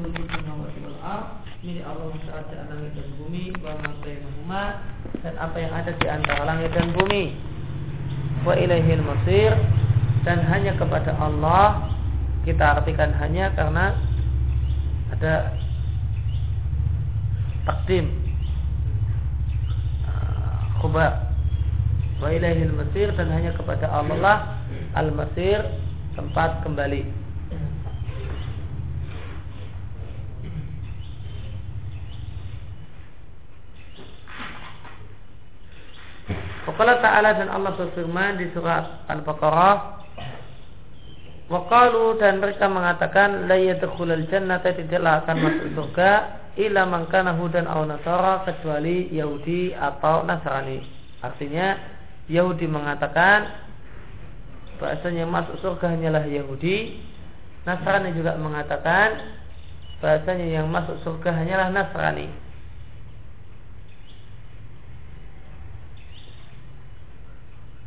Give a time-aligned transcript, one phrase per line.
[0.00, 1.26] mulku samawati wal ard.
[1.62, 3.72] Milik Allah kerajaan langit dan bumi wa
[4.50, 4.62] ma
[5.22, 7.36] dan apa yang ada di antara langit dan bumi.
[8.42, 9.52] Wa ilaihil masir.
[10.22, 11.90] Dan hanya kepada Allah
[12.46, 13.94] kita artikan hanya karena
[15.10, 15.54] ada
[17.66, 18.06] takdim.
[20.06, 21.32] Ah, khubar
[22.22, 24.62] wa ilaihil masir dan hanya kepada Allah
[24.94, 25.58] al masir
[26.14, 27.21] tempat kembali
[36.82, 40.02] Wakala Ta'ala dan Allah berfirman di surat Al-Baqarah
[41.46, 46.10] Waqalu dan mereka mengatakan la yadkhulul jannata tidaklah akan masuk surga
[46.58, 50.82] illa man kana hudan aw nasara kecuali Yahudi atau Nasrani.
[51.22, 51.78] Artinya
[52.26, 53.46] Yahudi mengatakan
[54.82, 56.98] bahasanya masuk surga hanyalah Yahudi.
[57.62, 59.22] Nasrani juga mengatakan
[60.02, 62.26] bahasanya yang masuk surga hanyalah Nasrani.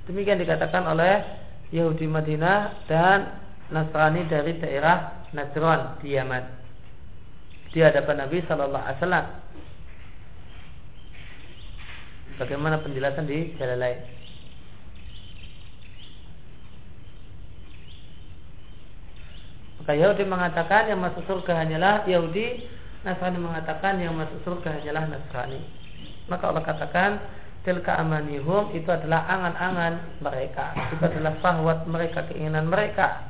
[0.05, 1.25] Demikian dikatakan oleh
[1.73, 3.41] Yahudi Madinah dan
[3.73, 6.43] Nasrani dari daerah Najran di Yaman
[7.75, 9.27] di hadapan Nabi Shallallahu Alaihi Wasallam.
[12.39, 13.99] Bagaimana penjelasan di jalan lain?
[19.83, 22.63] Maka Yahudi mengatakan yang masuk surga hanyalah Yahudi,
[23.03, 25.59] Nasrani mengatakan yang masuk surga hanyalah Nasrani.
[26.31, 27.11] Maka Allah katakan
[27.66, 30.71] tilka amanihum itu adalah angan-angan mereka.
[30.94, 33.25] Itu adalah sahwat mereka keinginan mereka.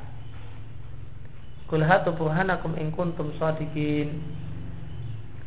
[1.66, 4.22] Kul hatu burhanakum in kuntum shadiqin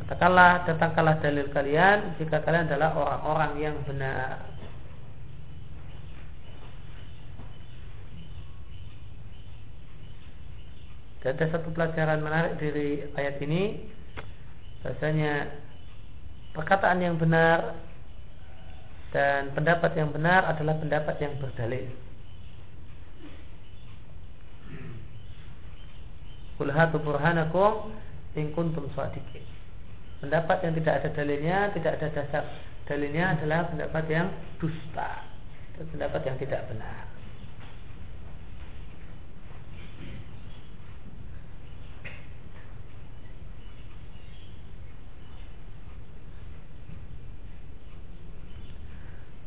[0.04, 4.42] katakanlah datangkanlah dalil kalian jika kalian adalah orang-orang yang benar.
[11.22, 13.86] Dan ada satu pelajaran menarik dari ayat ini.
[14.80, 15.60] Bahasanya
[16.50, 17.78] Perkataan yang benar
[19.10, 21.90] dan pendapat yang benar adalah pendapat yang berdalil.
[26.54, 27.90] Kulhatu burhanakum
[28.38, 29.42] in kuntum shadiqin.
[30.22, 32.44] Pendapat yang tidak ada dalilnya, tidak ada dasar
[32.86, 34.28] dalilnya adalah pendapat yang
[34.62, 35.26] dusta.
[35.80, 37.09] Pendapat yang tidak benar.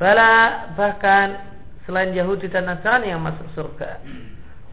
[0.04, 1.32] Bala bahkan
[1.88, 4.04] selain Yahudi dan Nasrani yang masuk surga.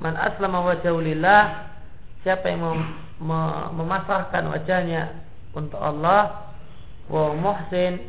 [0.03, 1.71] Man aslama wajahulillah
[2.19, 2.79] siapa yang mem
[3.23, 5.23] mem memasrahkan wajahnya
[5.55, 6.51] untuk Allah
[7.07, 8.03] wa muhsin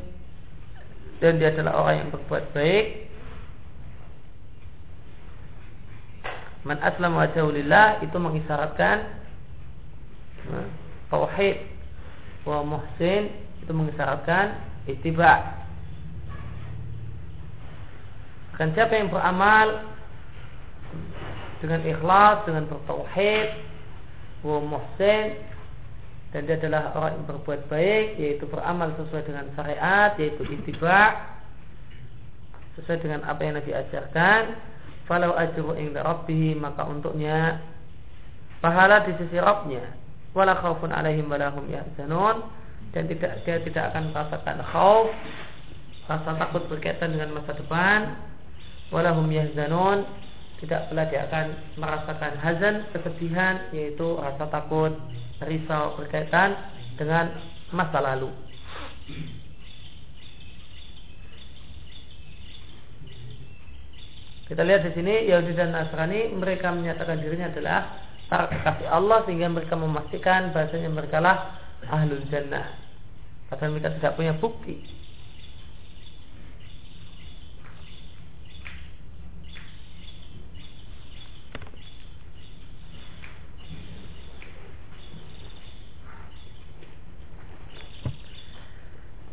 [1.23, 2.87] dan dia adalah orang yang berbuat baik.
[6.67, 8.99] Man aslama wajahulillah itu mengisyaratkan
[11.07, 11.71] tauhid.
[12.43, 13.31] Wa muhsin
[13.63, 14.59] itu mengisyaratkan
[14.91, 15.62] ittiba
[18.63, 19.91] dan siapa yang beramal
[21.59, 23.49] dengan ikhlas, dengan bertauhid,
[24.47, 25.35] wa muhsin
[26.31, 31.27] dan dia adalah orang yang berbuat baik yaitu beramal sesuai dengan syariat yaitu ittiba
[32.79, 34.43] sesuai dengan apa yang Nabi ajarkan
[35.11, 37.59] falau ajru inda rabbih maka untuknya
[38.63, 39.83] pahala di sisi Rabbnya.
[40.39, 42.47] Wala khaufun alaihim wala hum yahzanun.
[42.95, 45.11] Dan tidak dia tidak akan merasakan khauf
[46.07, 48.32] rasa takut berkaitan dengan masa depan
[48.93, 50.05] walahum yahzanun.
[50.63, 54.95] Tidak pula dia akan merasakan hazan kesedihan yaitu rasa takut
[55.43, 56.55] risau berkaitan
[56.95, 57.35] dengan
[57.75, 58.31] masa lalu.
[64.47, 69.51] Kita lihat di sini Yahudi dan Nasrani mereka menyatakan dirinya adalah para kekasih Allah sehingga
[69.51, 71.59] mereka memastikan bahasanya mereka lah
[71.91, 72.71] ahlul jannah.
[73.51, 75.02] Padahal mereka tidak punya bukti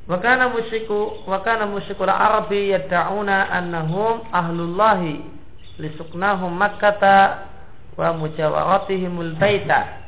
[0.09, 5.21] Wakana musyriku wakana musyrikul Arabi yad'una annahum ahlullahi
[5.77, 7.45] lisuknahum Makkata
[7.94, 10.01] wa mujawaratihimul baita.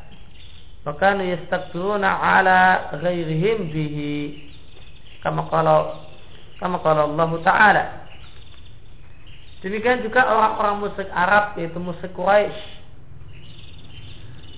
[0.89, 4.49] Wakanu yastakbiruna ala ghairihim bihi.
[5.21, 6.01] Kama qala
[6.57, 7.83] kama qala Allah Ta'ala.
[9.61, 12.57] Demikian juga orang-orang musyrik Arab yaitu musyrik Quraisy.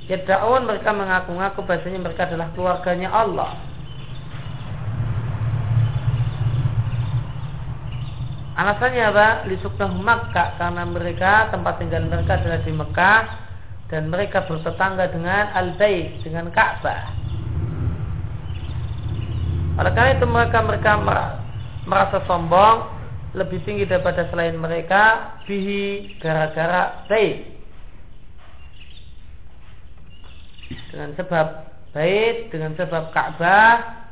[0.07, 3.72] Yad'un mereka mengaku-ngaku bahasanya mereka adalah keluarganya Allah
[8.53, 9.27] Alasannya apa?
[9.49, 13.21] Lisuknah Makkah karena mereka tempat tinggal mereka adalah di Mekah
[13.89, 17.01] dan mereka bertetangga dengan al-bait dengan Ka'bah.
[19.73, 20.91] Oleh karena itu mereka mereka
[21.89, 22.93] merasa sombong
[23.33, 27.57] lebih tinggi daripada selain mereka bihi gara-gara bait.
[30.93, 31.47] Dengan sebab
[31.89, 34.05] bait, dengan sebab Ka'bah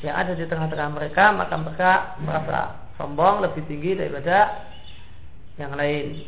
[0.00, 1.92] yang ada di tengah-tengah mereka, maka mereka
[2.24, 4.62] merasa sombong lebih tinggi daripada
[5.58, 6.22] yang lain.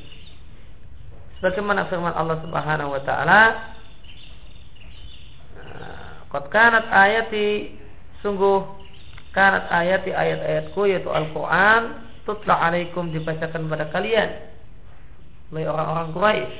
[1.38, 3.42] Sebagaimana firman Allah Subhanahu wa taala,
[6.34, 7.78] "Qad kanat ayati
[8.26, 8.66] sungguh
[9.30, 14.34] kanat ayati ayat-ayatku yaitu Al-Qur'an tutla alaikum dibacakan pada kalian
[15.54, 16.54] oleh orang-orang Quraisy."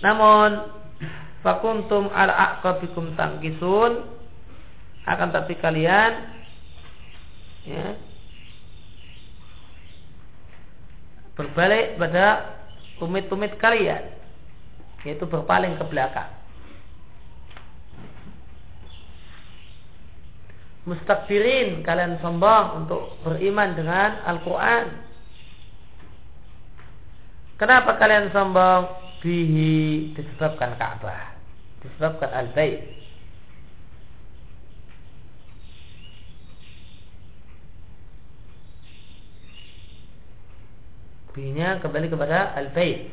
[0.00, 0.50] Namun
[1.44, 4.19] fakuntum ala aqabikum tangkisun
[5.08, 6.12] akan tapi kalian
[7.64, 7.96] ya,
[11.36, 12.26] berbalik pada
[13.00, 14.12] tumit-tumit kalian
[15.08, 16.28] yaitu berpaling ke belakang.
[20.84, 24.86] Mustakbirin kalian sombong untuk beriman dengan Al-Quran.
[27.56, 29.00] Kenapa kalian sombong?
[29.20, 31.36] Bihi disebabkan Ka'bah
[31.84, 32.99] disebabkan Al-Bait
[41.30, 43.10] Binya kembali kepada al-bait.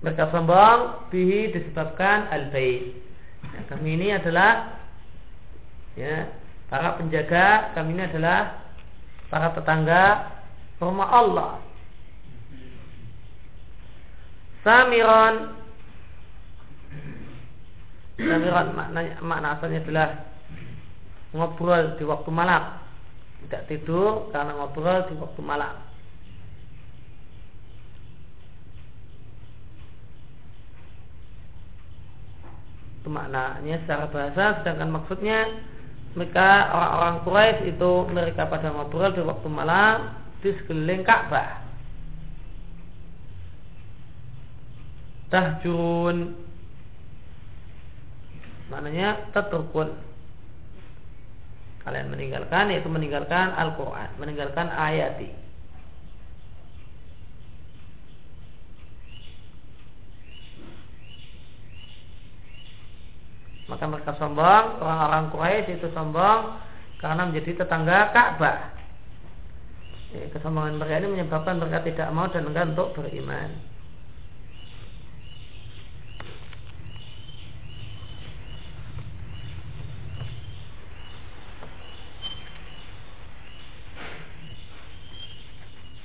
[0.00, 2.96] Mereka sombong bihi disebabkan al-bait.
[3.44, 4.80] Nah, kami ini adalah
[5.96, 6.28] ya,
[6.72, 8.64] para penjaga, kami ini adalah
[9.28, 10.04] para tetangga
[10.80, 11.52] rumah Allah.
[14.60, 15.56] Samiron
[18.20, 20.08] Samiron maknanya makna asalnya adalah
[21.34, 22.78] ngobrol di waktu malam.
[23.46, 25.74] Tidak tidur karena ngobrol di waktu malam.
[33.00, 35.38] Itu maknanya secara bahasa sedangkan maksudnya
[36.12, 41.64] mereka orang-orang Quraisy itu mereka pada ngobrol di waktu malam di sekeliling Ka'bah.
[45.30, 46.34] Tahjun
[48.68, 50.09] maknanya tetrukun
[51.80, 55.32] kalian meninggalkan yaitu meninggalkan Al-Quran meninggalkan ayati.
[63.70, 66.58] Maka mereka sombong orang-orang Quraisy itu sombong
[66.98, 68.76] karena menjadi tetangga Ka'bah.
[70.10, 73.69] Ya, kesombongan mereka ini menyebabkan mereka tidak mau dan enggan untuk beriman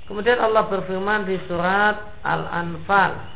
[0.06, 3.34] Kemudian Allah berfirman di surat Al-Anfal.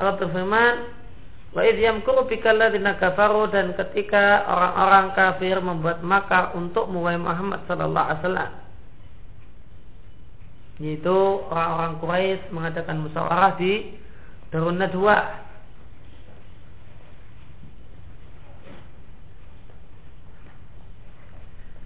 [0.00, 0.74] Allah berfirman
[1.52, 2.56] Wa idh yamkuru bika
[2.96, 8.61] kafaru dan ketika orang-orang kafir membuat makar untuk Muhammad Muhammad sallallahu alaihi wasallam
[10.82, 11.14] yaitu
[11.46, 13.94] orang-orang Quraisy mengadakan musyawarah di
[14.50, 15.46] Darun Nadwa.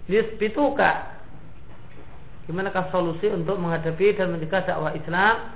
[0.09, 1.13] Lisbituka
[2.47, 5.51] Gimanakah solusi untuk menghadapi dan mencegah dakwah Islam?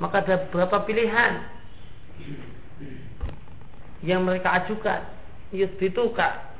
[0.00, 1.44] Maka ada beberapa pilihan
[4.00, 5.00] Yang mereka ajukan.
[5.52, 6.50] Yusbituka.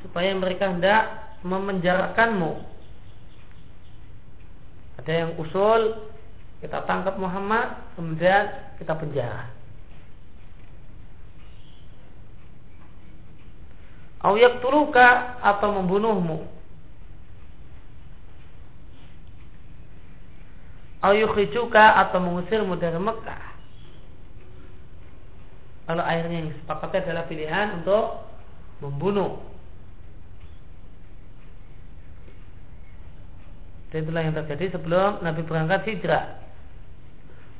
[0.00, 2.71] Supaya mereka hendak memenjarakanmu
[5.02, 5.98] ada yang usul
[6.62, 9.50] kita tangkap Muhammad kemudian kita penjara.
[14.22, 16.46] Auyak tuluka atau membunuhmu.
[21.02, 23.44] Auyukhijuka atau mengusirmu dari Mekah.
[25.90, 28.22] Kalau akhirnya yang sepakatnya adalah pilihan untuk
[28.78, 29.42] membunuh
[33.92, 36.40] Dan itulah yang terjadi sebelum Nabi berangkat hijrah.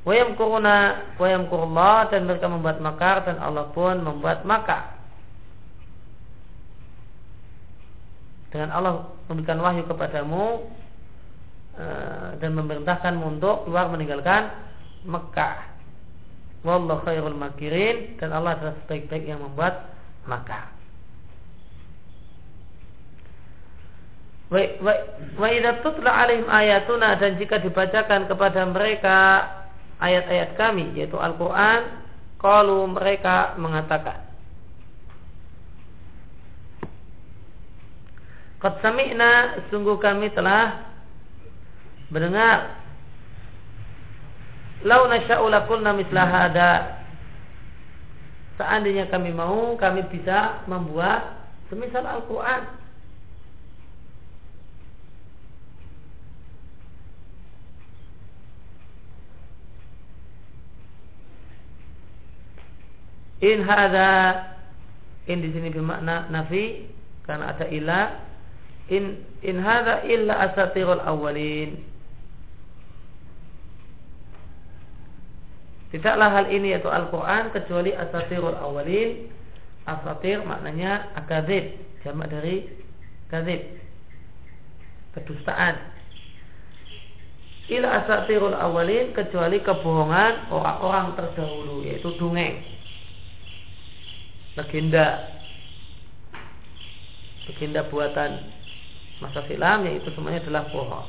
[0.02, 4.96] Wayam kuruna, wayam kurullah dan mereka membuat makar dan Allah pun membuat makar.
[8.48, 10.66] Dengan Allah memberikan wahyu kepadamu
[11.76, 14.50] eh, dan memerintahkanmu untuk keluar meninggalkan
[15.04, 15.68] Mekah.
[16.64, 19.92] Wallahu khairul makirin dan Allah adalah sebaik-baik yang membuat
[20.24, 20.71] makar.
[24.52, 29.16] Wa idza tutla alaihim ayatuna dan jika dibacakan kepada mereka
[29.96, 32.04] ayat-ayat kami yaitu Al-Qur'an,
[32.36, 34.28] qalu mereka mengatakan
[38.60, 40.86] Qad sami'na sungguh kami telah
[42.14, 42.78] mendengar.
[44.86, 46.72] Lau nasya'u lakulna mislah hada.
[48.54, 52.81] Seandainya kami mau Kami bisa membuat Semisal Al-Quran
[63.42, 64.38] In hada
[65.26, 66.86] in di sini bermakna nafi
[67.26, 68.06] karena ada ilah
[68.86, 71.90] in in hada illa asatirul awalin
[75.92, 79.28] Tidaklah hal ini yaitu Al-Quran kecuali asatirul awalin
[79.84, 82.64] Asatir maknanya akadib Jamak dari
[83.28, 83.60] kadib
[85.12, 85.76] Kedustaan.
[87.68, 92.81] Ila asatirul awalin Kecuali kebohongan orang-orang terdahulu Yaitu dongeng
[94.58, 95.32] legenda
[97.48, 98.30] legenda buatan
[99.22, 101.08] masa silam yaitu semuanya adalah bohong.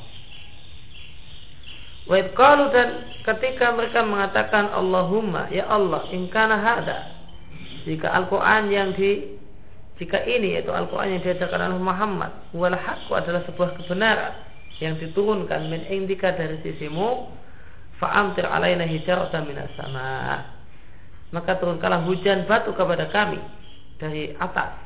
[2.04, 2.90] Wa qalu dan
[3.24, 7.16] ketika mereka mengatakan Allahumma ya Allah in kana hada
[7.88, 9.40] jika Al-Qur'an yang di
[9.96, 14.36] jika ini yaitu Al-Qur'an yang diajarkan oleh Muhammad wal haqqu adalah sebuah kebenaran
[14.84, 17.32] yang diturunkan min indika dari sisimu
[18.04, 20.44] fa'amtir alaina hijaratan minas sama
[21.34, 23.42] maka turunkanlah hujan batu kepada kami
[23.98, 24.78] dari atas.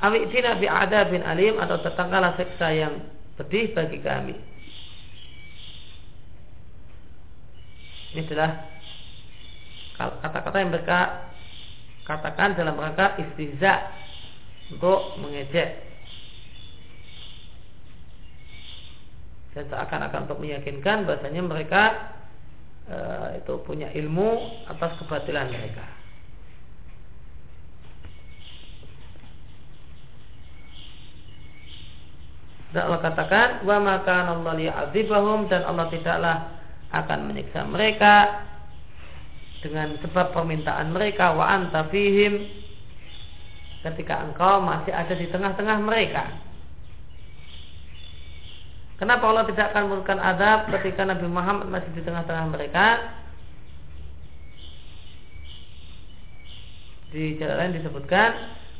[0.00, 3.04] Awi'tina ada bin alim atau tetanggalah seksa yang
[3.36, 4.34] pedih bagi kami.
[8.12, 8.52] Ini adalah
[9.96, 10.98] kata-kata yang mereka
[12.02, 13.88] katakan dalam rangka istihza
[14.74, 15.92] untuk mengejek
[19.52, 21.82] dan seakan-akan untuk meyakinkan bahasanya mereka
[22.86, 22.98] e,
[23.42, 24.30] itu punya ilmu
[24.70, 25.86] atas kebatilan mereka.
[32.72, 34.56] Dan Allah katakan wa maka Allah
[35.44, 36.36] dan Allah tidaklah
[36.88, 38.44] akan menyiksa mereka
[39.60, 42.48] dengan sebab permintaan mereka wa anta fihim
[43.84, 46.51] ketika engkau masih ada di tengah-tengah mereka.
[49.02, 53.02] Kenapa Allah tidak akan memberikan azab ketika Nabi Muhammad masih di tengah-tengah mereka?
[57.10, 58.30] Di jalan lain disebutkan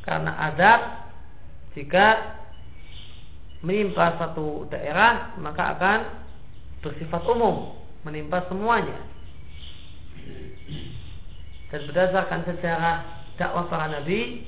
[0.07, 1.11] karena azab
[1.75, 2.39] jika
[3.67, 5.99] menimpa satu daerah maka akan
[6.87, 7.75] bersifat umum,
[8.07, 9.03] menimpa semuanya.
[11.75, 14.47] Dan berdasarkan sejarah dakwah para nabi,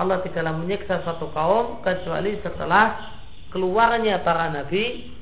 [0.00, 3.19] Allah tidaklah menyiksa satu kaum kecuali setelah
[3.50, 5.14] keluarnya para nabi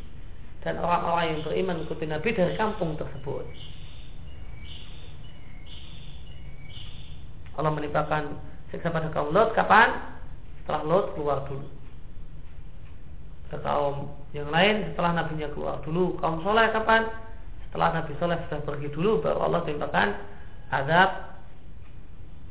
[0.64, 3.44] dan orang-orang yang beriman mengikuti nabi dari kampung tersebut.
[7.58, 8.38] Allah menimpakan
[8.70, 9.90] siksa pada kaum Lot kapan?
[10.62, 11.66] Setelah Lot keluar dulu.
[13.48, 16.20] Ke kaum yang lain setelah nabinya keluar dulu.
[16.22, 17.08] Kaum soleh kapan?
[17.68, 20.08] Setelah Nabi Soleh sudah pergi dulu baru Allah timpakan
[20.72, 21.10] azab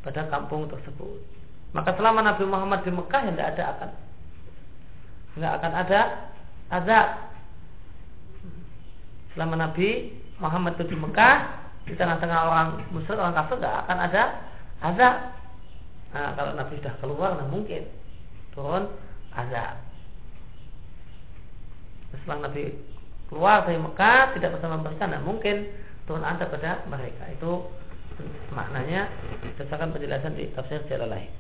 [0.06, 1.18] pada kampung tersebut.
[1.74, 3.90] Maka selama Nabi Muhammad di Mekah tidak ada akan
[5.38, 6.02] nggak akan ada
[6.74, 7.08] azab.
[9.38, 11.36] Selama Nabi Muhammad itu di Mekah
[11.88, 14.24] di tengah-tengah orang musyrik orang kafir nggak akan ada
[14.84, 15.16] azab.
[16.12, 17.86] Nah kalau Nabi sudah keluar nah mungkin
[18.52, 18.90] turun
[19.32, 19.78] azab.
[22.18, 22.74] Setelah Nabi
[23.30, 25.70] keluar dari Mekah tidak bersama mereka nah mungkin
[26.10, 27.24] turun azab pada mereka.
[27.32, 27.70] Itu
[28.50, 29.06] maknanya
[29.46, 31.32] berdasarkan penjelasan di tafsir jalan lain.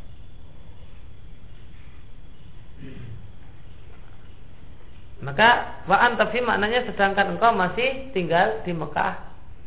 [5.17, 9.17] Maka wa antafi maknanya sedangkan engkau masih tinggal di Mekah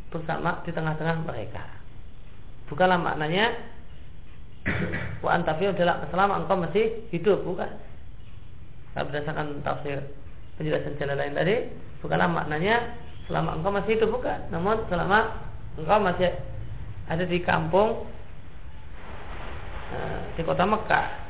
[0.07, 1.67] bersama di tengah-tengah mereka.
[2.71, 3.51] Bukanlah maknanya
[5.25, 7.67] wa antafi adalah selama engkau masih hidup, bukan.
[8.95, 9.99] Kalau berdasarkan tafsir
[10.55, 11.55] penjelasan jalan lain tadi,
[11.99, 12.95] bukanlah maknanya
[13.27, 14.39] selama engkau masih hidup, bukan.
[14.55, 15.35] Namun selama
[15.75, 16.31] engkau masih
[17.11, 18.07] ada di kampung
[19.91, 21.20] eh, di kota Mekah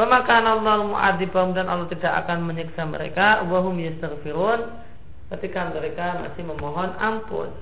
[0.00, 4.64] Pemakan Allah mu'adzibahum dan Allah tidak akan menyiksa mereka wahum yastaghfirun
[5.36, 7.52] ketika mereka masih memohon ampun.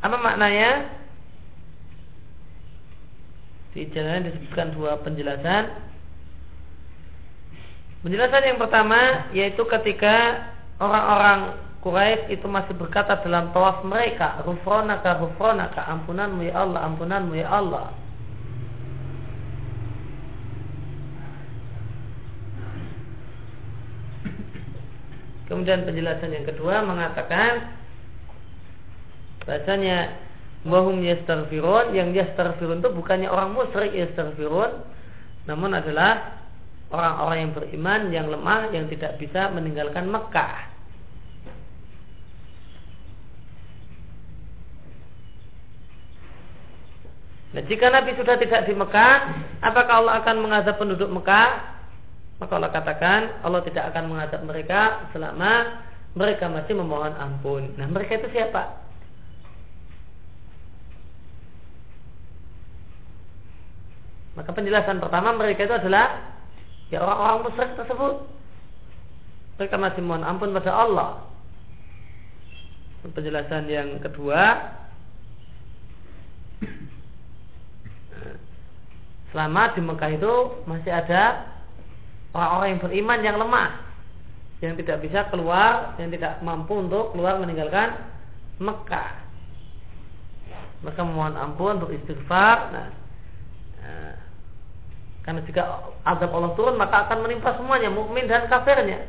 [0.00, 0.96] Apa maknanya?
[3.76, 5.76] Di jalan disebutkan dua penjelasan.
[8.00, 10.48] Penjelasan yang pertama yaitu ketika
[10.80, 17.44] orang-orang Quraisy itu masih berkata dalam tawaf mereka, "Rufronaka, rufronaka, ampunanmu ya Allah, ampunanmu ya
[17.52, 17.92] Allah."
[25.44, 27.76] Kemudian penjelasan yang kedua mengatakan
[29.44, 30.16] bahasanya
[30.64, 34.82] wahum yastaghfirun yang yastaghfirun itu bukannya orang musyrik yastaghfirun
[35.44, 36.40] namun adalah
[36.88, 40.73] orang-orang yang beriman yang lemah yang tidak bisa meninggalkan Mekah.
[47.54, 49.14] Nah, jika Nabi sudah tidak di Mekah,
[49.62, 51.72] apakah Allah akan mengazab penduduk Mekah?
[52.42, 55.82] Maka Allah katakan Allah tidak akan mengazab mereka selama
[56.18, 57.70] mereka masih memohon ampun.
[57.78, 58.82] Nah, mereka itu siapa?
[64.34, 66.34] Maka penjelasan pertama mereka itu adalah
[66.90, 68.14] ya orang-orang musyrik tersebut
[69.58, 71.10] mereka masih mohon ampun pada Allah
[73.04, 74.74] penjelasan yang kedua
[79.34, 80.34] selama di Mekah itu
[80.70, 81.50] masih ada
[82.30, 83.70] orang-orang yang beriman yang lemah
[84.62, 87.98] yang tidak bisa keluar yang tidak mampu untuk keluar meninggalkan
[88.62, 89.26] Mekah
[90.86, 92.88] mereka memohon ampun untuk istighfar nah,
[93.82, 94.14] nah
[95.24, 99.08] karena jika azab Allah turun maka akan menimpa semuanya mukmin dan kafirnya.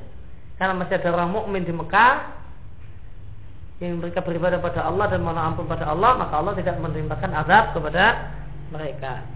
[0.55, 2.39] Karena masih ada orang mukmin di Mekah
[3.83, 7.75] yang mereka beribadah pada Allah dan mohon ampun pada Allah, maka Allah tidak menimpakan azab
[7.75, 8.31] kepada
[8.71, 9.27] mereka.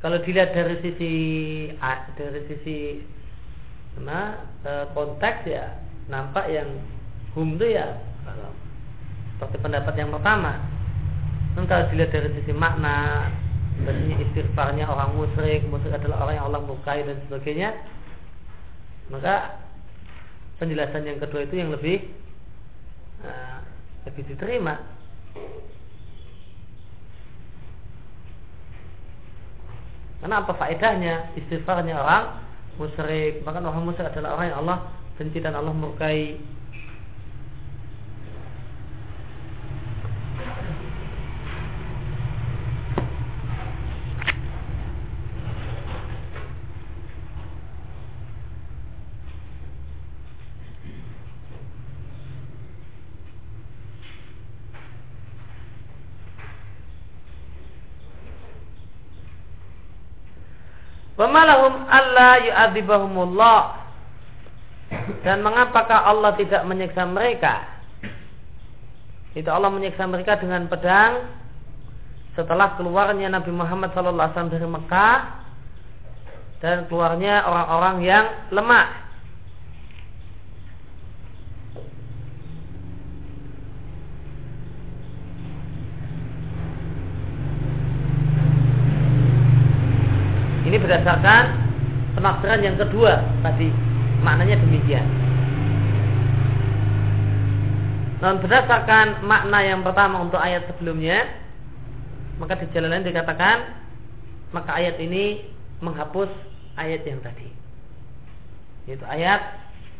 [0.00, 1.12] Kalau dilihat dari sisi
[2.16, 3.04] dari sisi
[4.00, 5.76] karena e, konteks ya
[6.08, 6.72] nampak yang
[7.36, 8.00] hum itu ya
[9.36, 10.56] seperti pendapat yang pertama.
[11.56, 13.28] Dan kalau dilihat dari sisi makna,
[13.84, 17.72] dari istighfarnya orang musyrik, musyrik adalah orang yang Allah mukai dan sebagainya,
[19.10, 19.58] maka
[20.62, 22.06] penjelasan yang kedua itu yang lebih
[23.26, 23.58] uh,
[24.06, 24.78] lebih diterima.
[30.20, 31.32] Karena apa faedahnya?
[31.36, 32.24] Istighfarnya orang
[32.76, 33.40] musyrik.
[33.40, 34.78] Bahkan orang musyrik adalah orang yang Allah
[35.16, 36.36] benci dan Allah murkai
[62.46, 63.60] Yu'adzibahumullah.
[65.22, 67.80] Dan mengapakah Allah tidak menyiksa mereka?
[69.36, 71.30] Itu Allah menyiksa mereka dengan pedang.
[72.34, 75.18] Setelah keluarnya Nabi Muhammad SAW dari Mekah
[76.62, 78.24] Dan keluarnya orang-orang yang
[78.54, 78.88] lemah.
[90.70, 91.59] Ini berdasarkan
[92.20, 93.72] penafsiran yang kedua tadi
[94.20, 95.06] maknanya demikian.
[98.20, 101.24] Dan berdasarkan makna yang pertama untuk ayat sebelumnya,
[102.36, 103.80] maka di jalan lain dikatakan
[104.52, 105.40] maka ayat ini
[105.80, 106.28] menghapus
[106.76, 107.48] ayat yang tadi.
[108.84, 109.40] Itu ayat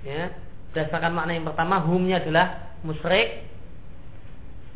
[0.04, 0.28] ya,
[0.76, 3.48] berdasarkan makna yang pertama humnya adalah musyrik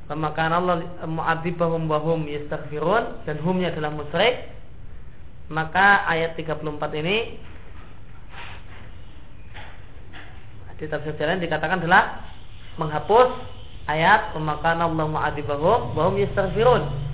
[0.04, 4.52] maka Allah mu'adzibahum bahum yastaghfirun dan humnya adalah musyrik
[5.55, 6.67] maka ayat 34
[6.99, 7.38] ini
[10.75, 12.35] di tafsir jalan dikatakan adalah
[12.75, 13.31] menghapus
[13.87, 17.07] ayat pemakan Allah ma'adibahum bahum yastaghfirun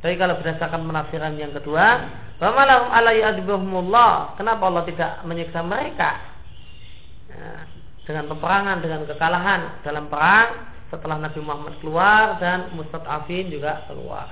[0.00, 2.08] Tapi kalau berdasarkan penafsiran yang kedua,
[2.40, 4.40] Bamalahum ala yu'adzibahumullah.
[4.40, 6.16] Kenapa Allah tidak menyiksa mereka?
[7.28, 7.68] Nah,
[8.10, 14.26] dengan peperangan dengan kekalahan dalam perang setelah Nabi Muhammad keluar dan Mustad'afin juga keluar.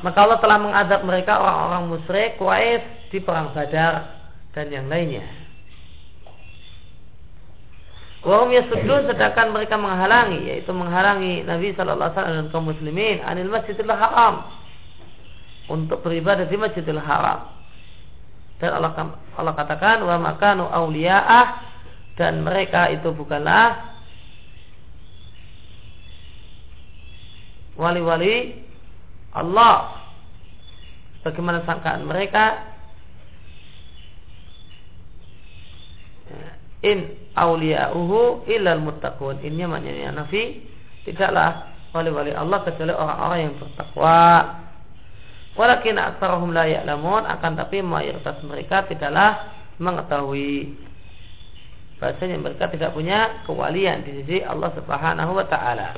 [0.00, 4.16] Maka Allah telah mengadab mereka orang-orang musyrik Quraisy di perang Badar
[4.56, 5.24] dan yang lainnya.
[8.26, 13.52] Wahum yasudun sedangkan mereka menghalangi yaitu menghalangi Nabi Shallallahu Alaihi Wasallam dan kaum muslimin anil
[13.52, 14.50] masjidil haram
[15.70, 17.55] untuk beribadah di masjidil haram.
[18.56, 18.92] Dan Allah
[19.36, 21.46] Allah katakan wa makanu auliya'ah
[22.16, 23.96] dan mereka itu bukanlah
[27.76, 28.64] wali-wali
[29.36, 30.00] Allah.
[31.20, 32.64] Bagaimana sangkaan mereka?
[36.80, 39.44] In awliya'uhu illal muttaqun.
[39.44, 40.64] Innya maknanya nafi
[41.04, 44.20] tidaklah wali-wali Allah kecuali orang-orang yang bertakwa
[45.56, 50.76] walakin aktsarahum la ya'lamun akan tapi mayoritas mereka tidaklah mengetahui
[51.96, 55.96] bahasanya mereka tidak punya kewalian di sisi Allah Subhanahu wa taala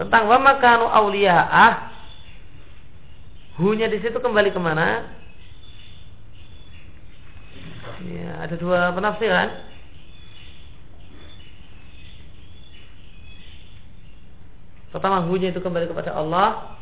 [0.00, 1.90] tentang wa makanu auliya'ah
[3.60, 5.04] Hunya di situ kembali ke mana?
[8.08, 9.69] Ya, ada dua penafsiran.
[14.90, 16.78] Pertama hunya itu kembali kepada Allah.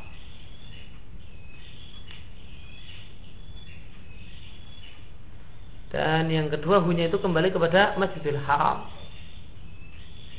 [5.88, 8.88] Dan yang kedua hunya itu kembali kepada Masjidil Haram.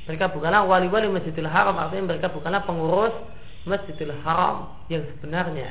[0.05, 3.13] Mereka bukanlah wali-wali Masjidil Haram, artinya mereka bukanlah pengurus
[3.65, 5.69] Masjidil Haram yang sebenarnya.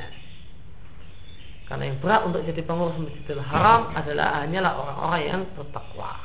[1.67, 6.15] Karena yang berat untuk jadi pengurus Masjidil Haram adalah hanyalah orang-orang yang bertakwa.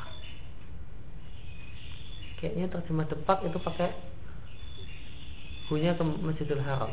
[2.39, 4.14] Kayaknya terjemah depak itu pakai
[5.65, 6.91] punya ke Masjidil Haram.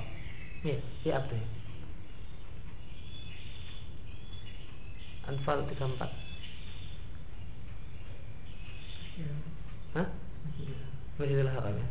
[1.04, 1.42] Ya Abdul.
[5.28, 6.08] Anfal 34.
[9.94, 10.08] Hah?
[11.18, 11.88] Masjidil Haram ya.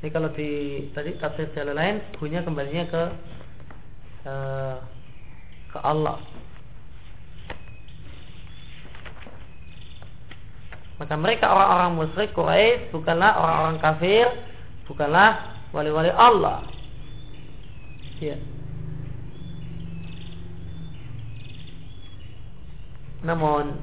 [0.00, 0.48] Jadi kalau di
[0.96, 3.02] tadi tafsir jalan lain, punya kembalinya ke
[4.24, 4.80] uh,
[5.68, 6.16] ke Allah.
[11.00, 14.28] Maka mereka orang-orang musyrik Quraisy bukanlah orang-orang kafir,
[14.84, 16.60] bukanlah wali-wali Allah.
[18.20, 18.36] Ya.
[23.24, 23.80] Namun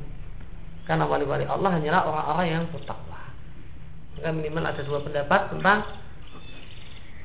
[0.86, 3.34] karena wali-wali Allah hanyalah orang-orang yang bertakwa.
[4.14, 5.80] Maka minimal ada dua pendapat tentang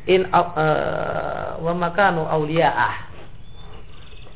[0.08, 2.24] in uh, wa makanu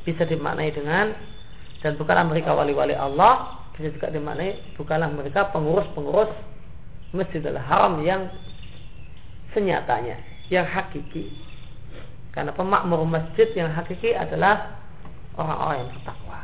[0.05, 1.17] bisa dimaknai dengan
[1.81, 6.33] dan bukanlah mereka wali-wali Allah bisa juga dimaknai bukanlah mereka pengurus-pengurus
[7.13, 8.27] Masjidil Haram yang
[9.53, 10.17] senyatanya
[10.51, 11.31] yang hakiki
[12.33, 14.81] karena pemakmur masjid yang hakiki adalah
[15.37, 16.41] orang-orang yang bertakwa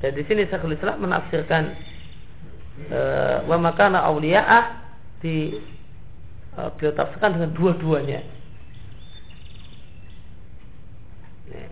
[0.00, 1.74] dan di sini Syekhul Islam menafsirkan
[2.74, 4.82] Eh, wa makana auliya'ah
[5.22, 5.62] di
[6.58, 8.20] uh, beliau tafsirkan dengan dua-duanya.
[11.54, 11.70] Ya.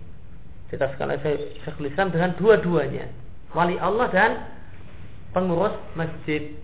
[0.72, 1.20] Ditafsirkan oleh
[1.60, 3.12] Syekhul Islam dengan dua-duanya.
[3.52, 4.30] Wali Allah dan
[5.36, 6.56] pengurus masjid.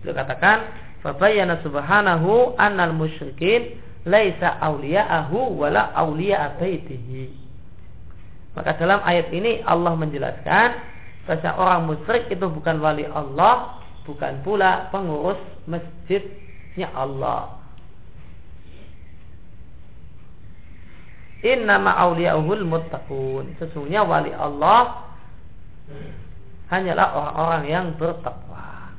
[0.00, 0.64] Beliau katakan,
[1.04, 3.76] "Fabayyana subhanahu annal musyrikin
[4.08, 7.28] laisa auliya'ahu wala auliya'a baitihi."
[8.56, 10.68] Maka dalam ayat ini Allah menjelaskan
[11.28, 17.63] bahwa orang musyrik itu bukan wali Allah, bukan pula pengurus masjidnya Allah.
[21.43, 23.55] Innama awliyahul muttaqun.
[23.59, 25.07] Sesungguhnya wali Allah
[26.67, 28.91] hanyalah orang-orang yang bertakwa.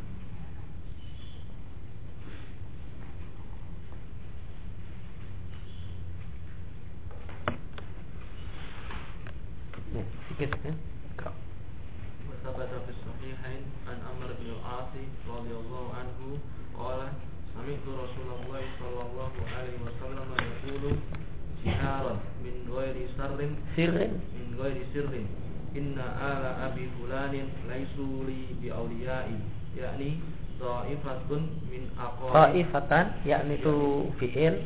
[9.92, 10.72] Ya, sedikit ya.
[12.40, 14.92] ثبت في الصحيحين عن عمرو بن العاص
[15.28, 16.18] رضي الله عنه
[16.78, 17.00] قال
[17.54, 20.96] سمعت رسول الله صلى الله عليه وسلم يقول
[21.95, 24.19] naron min ghairi sarrin sirrin?
[24.35, 25.27] Min ghairi sirrin.
[25.75, 29.39] Inna ala abi fulanin laisu li bi awliyai.
[29.75, 30.19] Yakni
[30.59, 32.35] ta'ifatun min aqwali.
[32.35, 34.59] Ta'ifatan yakni tu fi'il.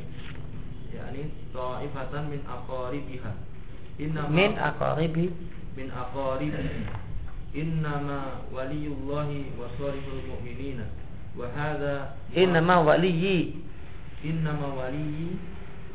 [0.94, 3.34] Yakni ta'ifatan min aqaribiha
[4.02, 5.30] inna min aqaribi
[5.78, 6.86] min aqaribi
[7.54, 10.86] innama waliyullahi wa salihul mu'minina.
[11.38, 12.82] Wa hadha innama
[14.20, 15.40] Inna ma waliyyi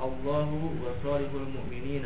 [0.00, 0.48] الله
[0.82, 2.04] وصالح المؤمنين.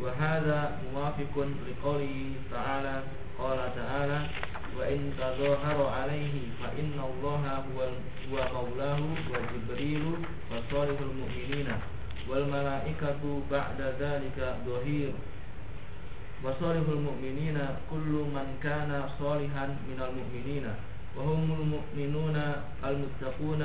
[0.00, 1.34] وهذا موافق
[1.68, 2.16] لقوله
[2.50, 3.02] تعالى
[3.38, 4.20] قال تعالى
[4.78, 7.78] وإن تظاهر عليه فإن الله هو
[8.32, 10.04] هو مولاه وجبريل
[10.50, 11.68] وصالح المؤمنين.
[12.28, 15.12] والملائكة بعد ذلك ظهير.
[16.44, 17.58] وصالح المؤمنين
[17.90, 20.66] كل من كان صالحا من المؤمنين.
[21.16, 22.36] وهم المؤمنون
[22.84, 23.62] المتقون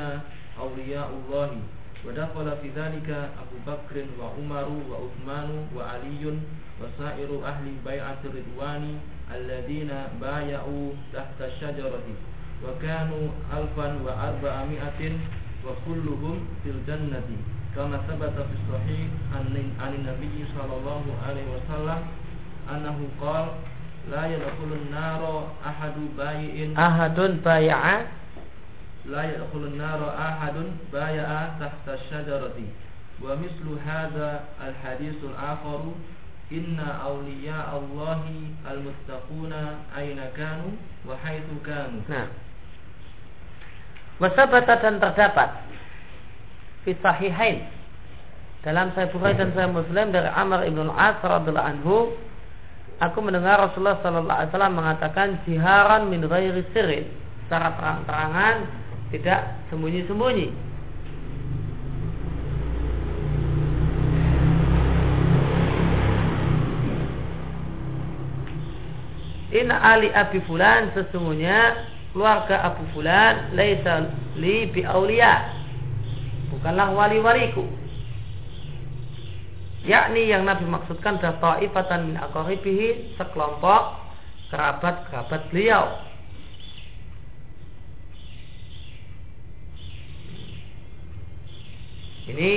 [0.60, 1.52] أولياء الله.
[2.06, 3.10] ودخل في ذلك
[3.42, 6.24] أبو بكر وعمر وعثمان وعلي
[6.82, 8.84] وسائر أهل بيعة الرضوان
[9.36, 12.08] الذين بايعوا تحت الشجرة
[12.66, 13.26] وكانوا
[13.58, 15.02] ألفا وأربعمائة
[15.66, 17.28] وكلهم في الجنة
[17.76, 19.08] كما ثبت في الصحيح
[19.82, 22.00] عن النبي صلى الله عليه وسلم
[22.72, 23.46] أنه قال
[24.12, 27.80] لا يدخل النار أحد بايع أحد بايع
[29.08, 32.68] la yadkhulun naro ahadun bay'a tahta syajarati
[33.24, 35.96] wa mislu hadha al hadithul akharu
[36.48, 42.00] Inna awliya Allahi al-muttaquna aina kanu wa haitsu kanu.
[42.08, 42.32] Nah.
[44.24, 45.68] Wasabata dan terdapat
[46.88, 47.68] fi sahihain
[48.64, 51.96] dalam Sahih Bukhari dan Sahih Muslim dari Amr ibn al-As radhiyallahu anhu
[53.04, 57.12] aku mendengar Rasulullah sallallahu alaihi wasallam mengatakan jiharan min ghairi sirrin
[57.46, 58.56] secara terang-terangan
[59.12, 60.68] tidak sembunyi-sembunyi
[69.48, 75.56] In ali Abi Fulan sesungguhnya keluarga Abu Fulan laisa li bi aulia.
[76.52, 77.64] Bukanlah wali-waliku.
[79.88, 82.18] Yakni yang Nabi maksudkan adalah ta'ifatan min
[83.16, 83.82] sekelompok
[84.52, 86.07] kerabat-kerabat beliau.
[92.28, 92.50] Ini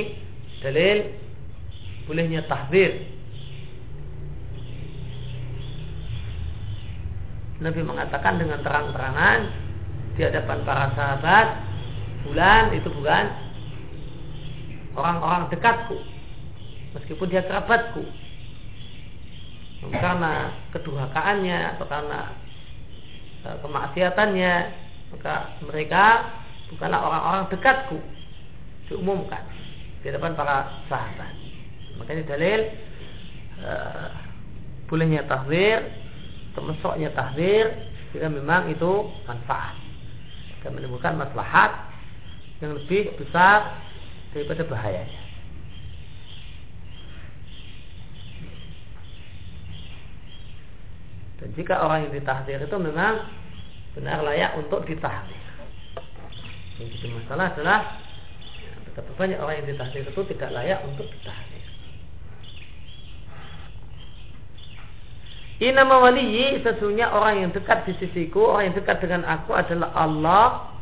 [0.60, 0.98] dalil
[2.10, 3.06] bolehnya tahdir
[7.60, 9.40] Nabi mengatakan dengan terang-terangan
[10.16, 11.46] di hadapan para sahabat,
[12.24, 13.24] bulan itu bukan
[14.96, 16.00] orang-orang dekatku,
[16.96, 18.00] meskipun dia kerabatku.
[19.92, 22.20] Karena kedurhakaannya atau karena
[23.44, 24.54] e, kemaksiatannya,
[25.12, 26.04] maka mereka
[26.72, 27.98] bukanlah orang-orang dekatku
[28.88, 29.44] diumumkan
[30.00, 31.32] di hadapan para sahabat.
[32.00, 32.60] Makanya dalil
[33.60, 34.10] uh,
[34.88, 35.84] bolehnya tahwir
[36.56, 37.70] termasuknya tahdir
[38.10, 39.78] jika memang itu manfaat
[40.64, 41.88] dan menimbulkan maslahat
[42.60, 43.80] yang lebih besar
[44.34, 45.22] daripada bahayanya.
[51.40, 53.24] Dan jika orang yang ditahdir itu memang
[53.96, 55.40] benar layak untuk ditahdir.
[56.76, 57.80] Yang jadi masalah adalah
[58.90, 61.64] betapa banyak orang yang ditahdir itu tidak layak untuk ditahdir.
[65.60, 70.72] Inama waliyi sesungguhnya orang yang dekat di sisiku, orang yang dekat dengan aku adalah Allah.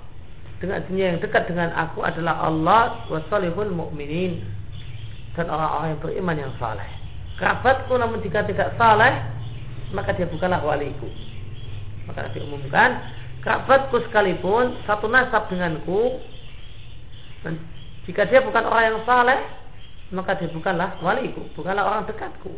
[0.58, 4.42] Dengan yang dekat dengan aku adalah Allah wasalihul mu'minin
[5.38, 6.86] dan orang-orang yang beriman yang saleh.
[7.38, 9.22] Kerabatku namun jika tidak saleh,
[9.94, 11.06] maka dia bukanlah waliku.
[12.10, 12.98] Maka diumumkan,
[13.46, 16.18] kerabatku sekalipun satu nasab denganku,
[18.08, 19.36] jika dia bukan orang yang saleh,
[20.16, 22.56] maka dia bukanlah waliku, bukanlah orang dekatku.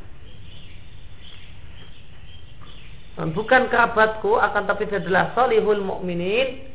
[3.21, 6.71] Bukan kerabatku akan tapi dia adalah solihul mukminin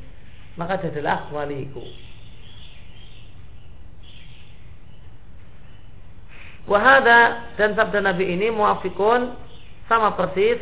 [0.60, 1.82] maka dia adalah waliku.
[6.66, 9.38] Wahada dan sabda Nabi ini muafikun
[9.86, 10.58] sama persis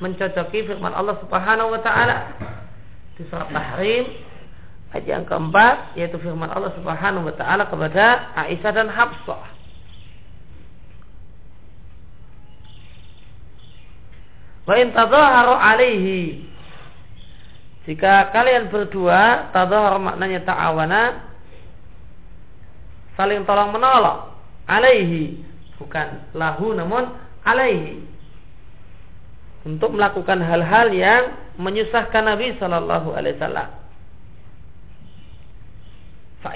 [0.00, 2.36] mencocoki firman Allah Subhanahu wa taala
[3.16, 4.04] di surat Tahrim
[4.96, 9.44] ayat yang keempat yaitu firman Allah Subhanahu wa taala kepada Aisyah dan Hafsah.
[14.64, 16.48] Wa in alaihi.
[17.86, 21.02] Jika kalian berdua tadhahar maknanya ta'awana
[23.14, 24.32] saling tolong menolong
[24.66, 25.44] alaihi.
[25.78, 27.14] Bukan lahu namun
[27.46, 28.02] alaihi.
[29.62, 31.22] Untuk melakukan hal-hal yang
[31.60, 33.85] menyusahkan Nabi Shallallahu Alaihi Wasallam.
[36.46, 36.54] Fa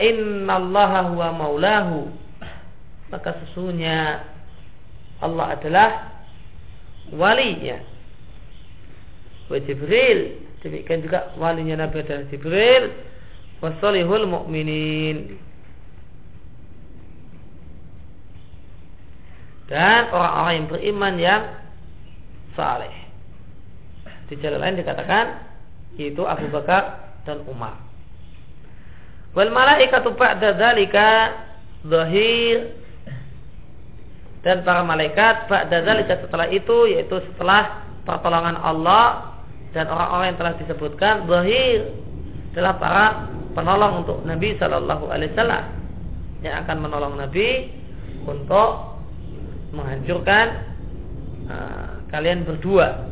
[0.55, 2.14] Allah huwa maulahu.
[3.11, 4.22] Maka sesungguhnya
[5.18, 5.90] Allah adalah
[7.11, 7.83] walinya.
[9.50, 12.94] Wa Jibril demikian juga walinya Nabi adalah Jibril.
[13.59, 15.35] Wasalihul mu'minin.
[19.66, 21.42] Dan orang-orang yang beriman yang
[22.55, 22.94] saleh.
[24.31, 25.50] Di jalan lain dikatakan
[25.98, 27.89] itu Abu Bakar dan Umar
[29.34, 31.08] wal malaikatu ba'da dzalika
[31.86, 32.74] zahir
[34.42, 39.36] dan para malaikat ba'da dzalika setelah itu yaitu setelah pertolongan Allah
[39.70, 41.94] dan orang-orang yang telah disebutkan zahir
[42.50, 43.04] adalah para
[43.54, 45.64] penolong untuk Nabi Shallallahu Alaihi Wasallam
[46.42, 47.70] yang akan menolong Nabi
[48.26, 48.98] untuk
[49.70, 50.46] menghancurkan
[51.46, 53.10] uh, kalian berdua.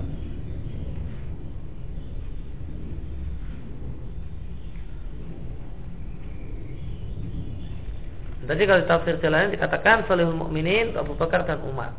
[8.48, 11.92] Tadi kalau tafsir jalan dikatakan Salihul Mukminin Abu Bakar dan Umar.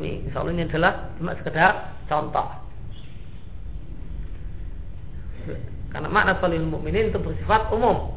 [0.00, 2.48] Ini insya ini adalah cuma sekedar contoh.
[5.90, 8.14] Karena makna salil mukminin itu bersifat umum.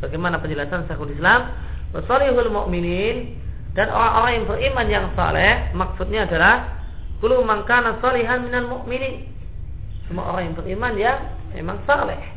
[0.00, 1.52] Bagaimana penjelasan Syekhul Islam?
[1.92, 3.36] Wasalihul mu'minin
[3.76, 6.80] dan orang-orang yang beriman yang saleh maksudnya adalah
[7.20, 9.28] kulu mangkana salihan minal mu'minin.
[10.08, 11.18] Semua orang yang beriman yang
[11.52, 12.35] memang saleh.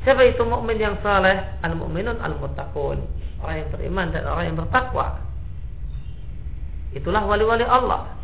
[0.00, 1.60] Siapa itu mukmin yang saleh?
[1.60, 2.98] Al mukminun al muttaqun.
[3.40, 5.20] Orang yang beriman dan orang yang bertakwa.
[6.96, 8.16] Itulah wali-wali Allah.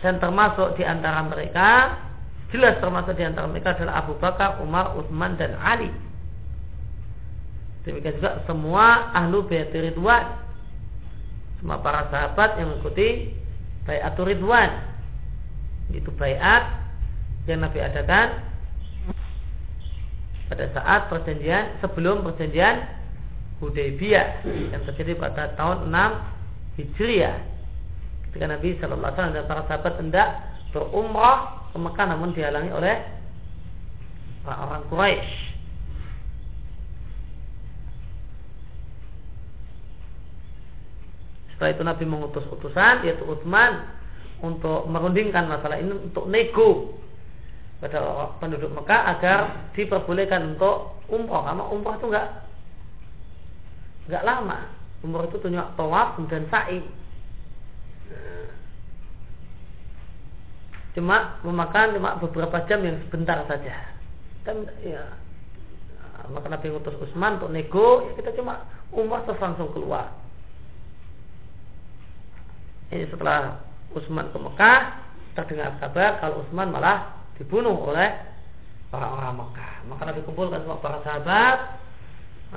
[0.00, 1.98] Dan termasuk di antara mereka,
[2.54, 5.90] jelas termasuk di antara mereka adalah Abu Bakar, Umar, Utsman dan Ali.
[7.84, 10.24] Demikian juga semua ahlu bayat ridwan.
[11.58, 13.34] Semua para sahabat yang mengikuti
[13.84, 14.70] bayat ridwan.
[15.90, 16.68] Itu bayat
[17.48, 18.44] yang Nabi adakan
[20.48, 22.88] pada saat perjanjian sebelum perjanjian
[23.60, 27.36] Hudaybiyah yang terjadi pada tahun 6 Hijriah
[28.30, 30.28] ketika Nabi Shallallahu Alaihi Wasallam dan para sahabat hendak
[30.70, 32.96] berumrah ke Mekah namun dihalangi oleh
[34.46, 35.30] orang-orang Quraisy.
[41.56, 43.90] Setelah itu Nabi mengutus utusan yaitu Utsman
[44.38, 46.94] untuk merundingkan masalah ini untuk nego
[47.78, 49.38] pada penduduk Mekah agar
[49.78, 51.46] diperbolehkan untuk umroh.
[51.46, 52.28] Karena umroh itu enggak
[54.10, 54.58] enggak lama.
[55.06, 56.82] Umroh itu tunjuk tawaf kemudian sa'i.
[60.98, 63.94] Cuma memakan cuma beberapa jam yang sebentar saja.
[64.42, 65.06] Kan ya
[66.28, 70.12] maka Nabi ngutus Utsman untuk nego ya kita cuma umrah terus langsung keluar.
[72.90, 73.62] Ini setelah
[73.94, 74.80] Utsman ke Mekah
[75.38, 78.08] terdengar kabar kalau Utsman malah dibunuh oleh
[78.92, 79.72] orang-orang Mekah.
[79.88, 81.58] Maka Nabi kumpulkan semua para sahabat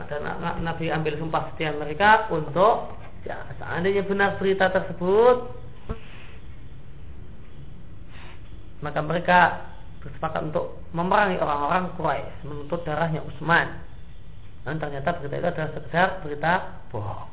[0.07, 0.23] dan
[0.63, 2.95] Nabi ambil sumpah setia mereka untuk
[3.27, 5.51] ya, seandainya benar berita tersebut
[8.81, 9.39] maka mereka
[10.01, 13.77] bersepakat untuk memerangi orang-orang Quraisy menuntut darahnya Utsman.
[14.65, 16.53] Dan ternyata berita itu adalah sekedar berita
[16.89, 17.30] bohong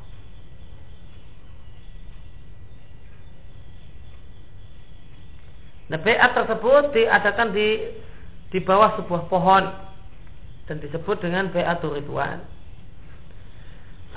[5.89, 7.69] Nah, bayat tersebut diadakan di
[8.49, 9.63] di bawah sebuah pohon
[10.69, 12.45] dan disebut dengan bayatul ridwan.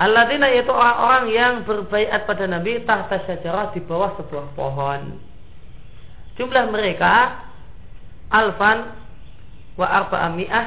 [0.00, 5.20] Alladzina yaitu orang-orang yang berbaiat pada Nabi tahta syajarah di bawah sebuah pohon.
[6.36, 7.44] Jumlah mereka
[8.32, 8.96] alfan
[9.76, 10.66] wa arba'ami'ah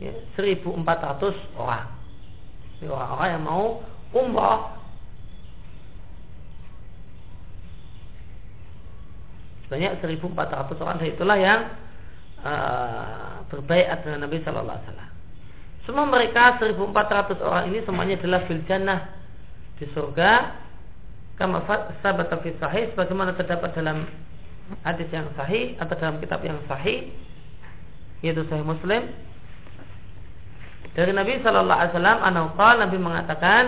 [0.00, 1.88] ya, 1400 orang.
[2.80, 3.64] Ini orang-orang yang mau
[4.12, 4.79] umrah
[9.70, 11.60] sebanyak 1400 orang dan itulah yang
[12.42, 15.10] uh, berbaikat dengan Nabi Shallallahu Alaihi Wasallam.
[15.86, 19.14] Semua mereka 1400 orang ini semuanya adalah fil jannah
[19.78, 20.58] di surga.
[21.38, 21.62] Kama
[22.02, 24.04] sahabat sahih sebagaimana terdapat dalam
[24.82, 27.14] hadis yang sahih atau dalam kitab yang sahih
[28.20, 29.08] yaitu Sahih Muslim
[30.92, 33.62] dari Nabi Shallallahu Alaihi Wasallam anaqal Nabi mengatakan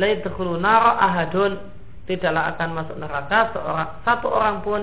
[0.00, 1.60] la yadkhulu ahadun
[2.08, 4.80] tidaklah akan masuk neraka seorang satu orang pun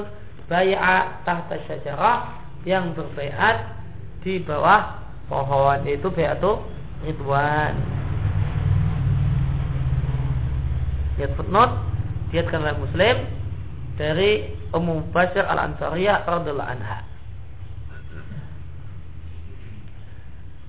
[0.48, 3.78] bay'a tahta syajarah yang berbaiat
[4.24, 6.64] di bawah pohon yaitu bai'atu
[7.04, 7.76] ridwan.
[11.20, 11.74] Lihat footnote
[12.32, 13.16] diatkan oleh Muslim
[13.98, 14.32] dari
[14.72, 17.00] Ummu Bashir Al-Ansariyah radhiyallahu anha.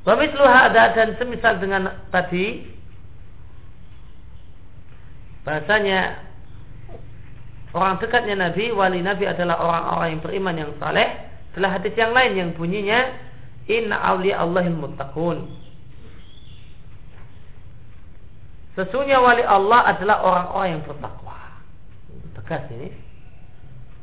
[0.08, 2.64] Wa hada dan semisal dengan tadi
[5.44, 6.27] bahasanya
[7.78, 11.08] orang dekatnya Nabi, wali Nabi adalah orang-orang yang beriman yang saleh.
[11.54, 13.00] Setelah hadis yang lain yang bunyinya
[13.68, 15.38] Inna awliya Allahil muttaqun.
[18.74, 21.36] Sesungguhnya wali Allah adalah orang-orang yang bertakwa.
[22.40, 22.88] Tegas ini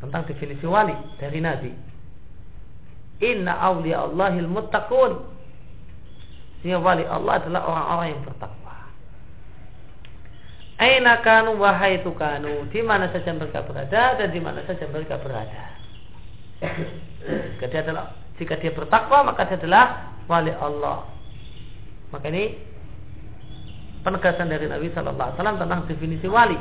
[0.04, 1.72] tentang definisi wali dari Nabi.
[3.26, 5.12] Inna awliya Allahil muttaqun.
[6.62, 8.55] Sehingga wali Allah adalah orang-orang yang bertakwa.
[10.76, 15.64] Aina kanu wahai kanu di mana saja mereka berada dan di mana saja mereka berada.
[17.56, 19.86] Jika dia adalah jika dia bertakwa maka dia adalah
[20.28, 21.08] wali Allah.
[22.12, 22.60] Maka ini
[24.04, 26.60] penegasan dari Nabi Wasallam tentang definisi wali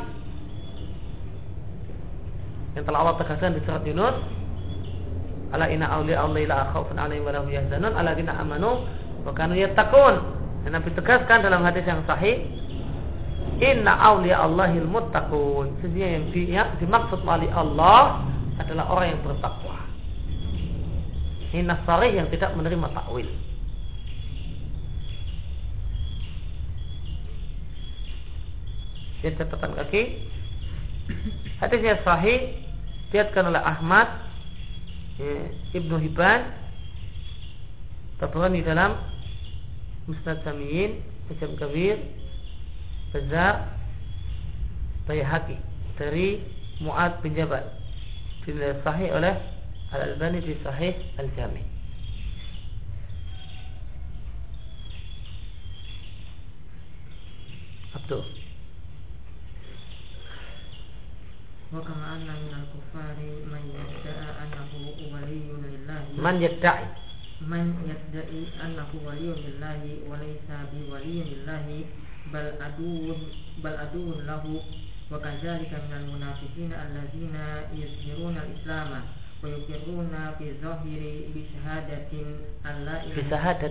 [2.75, 4.17] yang telah Allah tegaskan di surat Yunus
[5.55, 8.83] ala inna awliya Allah la khaufun alaihim wa lahum yahzanun ala amanu
[9.23, 10.15] wa kanu yattaqun
[10.67, 12.43] Nabi tegaskan dalam hadis yang sahih
[13.63, 15.79] inna awliya Allahil muttaqun.
[15.79, 16.43] Sesungguhnya yang di,
[16.83, 18.25] dimaksud wali Allah
[18.59, 19.79] adalah orang yang bertakwa.
[21.55, 23.31] Ini nasarih yang tidak menerima takwil.
[29.23, 30.03] Dia catatan kaki.
[31.63, 32.59] Hadisnya sahih
[33.15, 34.09] diatkan oleh Ahmad
[35.21, 35.49] ya,
[35.79, 36.51] Ibnu Hibban
[38.19, 38.99] Tabrani dalam
[40.11, 40.99] Musnad Samiyin
[41.31, 42.03] Ijam Kabir
[43.14, 43.74] Bazar
[45.10, 45.58] Bayhaqi
[45.98, 46.46] dari
[46.80, 47.66] Mu'ad bin Jabal
[48.46, 49.36] dinilai sahih oleh
[49.90, 51.64] Al-Albani di Sahih Al-Jami
[57.98, 58.26] Abdul
[61.70, 64.72] وكما أن من الكفار من يدعي أنه
[65.14, 66.88] ولي لله من يدعي
[67.46, 71.66] من يدعي أنه ولي لله وليس بولي لله
[72.35, 73.15] بل عدو
[73.65, 74.45] بل عدو له
[75.13, 77.37] وكذلك من المنافقين الذين
[77.81, 78.91] يظهرون الإسلام
[79.43, 81.03] ويقرون في الظاهر
[81.35, 82.13] بشهادة
[82.67, 83.15] أن لا إله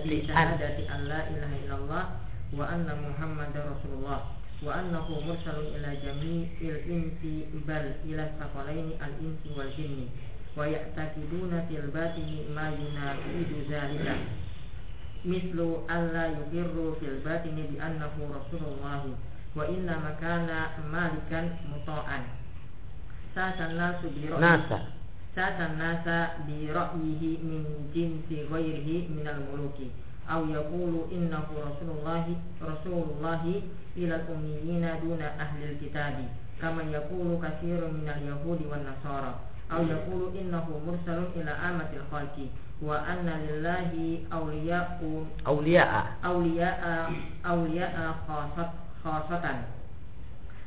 [0.04, 2.04] بشهادة أن لا إله إلا الله
[2.58, 4.20] وأن محمد رسول الله
[4.62, 7.20] وأنه مرسل إلى جميع الإنس
[7.68, 10.08] بل إلى الثقلين الإنس والجن
[10.56, 13.40] ويعتقدون في الباطن ما ينافي
[13.70, 14.06] ذلك
[15.24, 19.08] mislu alla yugirru fil batini bi annahu rasulullah
[19.56, 22.28] wa inna makana malikan muta'an.
[23.34, 24.92] Sa'atan nasu bi nasa.
[25.34, 29.90] Sa'atan nasa bi ra'yihi min jinsi ghairihi min al muluki.
[30.28, 32.24] Aw yaqulu innahu rasulullah
[32.60, 33.42] rasulullah
[33.96, 36.28] ila ummiyina duna ahli al kitabi.
[36.60, 42.50] Kama yaqulu kathirun min al yahudi wan nasara au yaqulu innahu mursalun ila amatil khalqi.
[42.82, 46.00] Wa anna lillahi awliya'u awliya'a.
[46.22, 46.94] Awliya'a
[47.44, 48.70] awliya'a khasat
[49.02, 49.58] khasatan.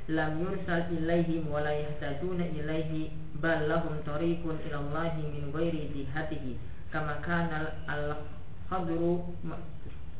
[0.07, 3.11] Lam yursal ilaihim wa la yahtajuna ilaihi
[3.43, 6.57] bal lahum tariqun ila Allahi min ghairi jihatihi.
[6.91, 8.23] Kama kana al
[8.71, 9.27] khadru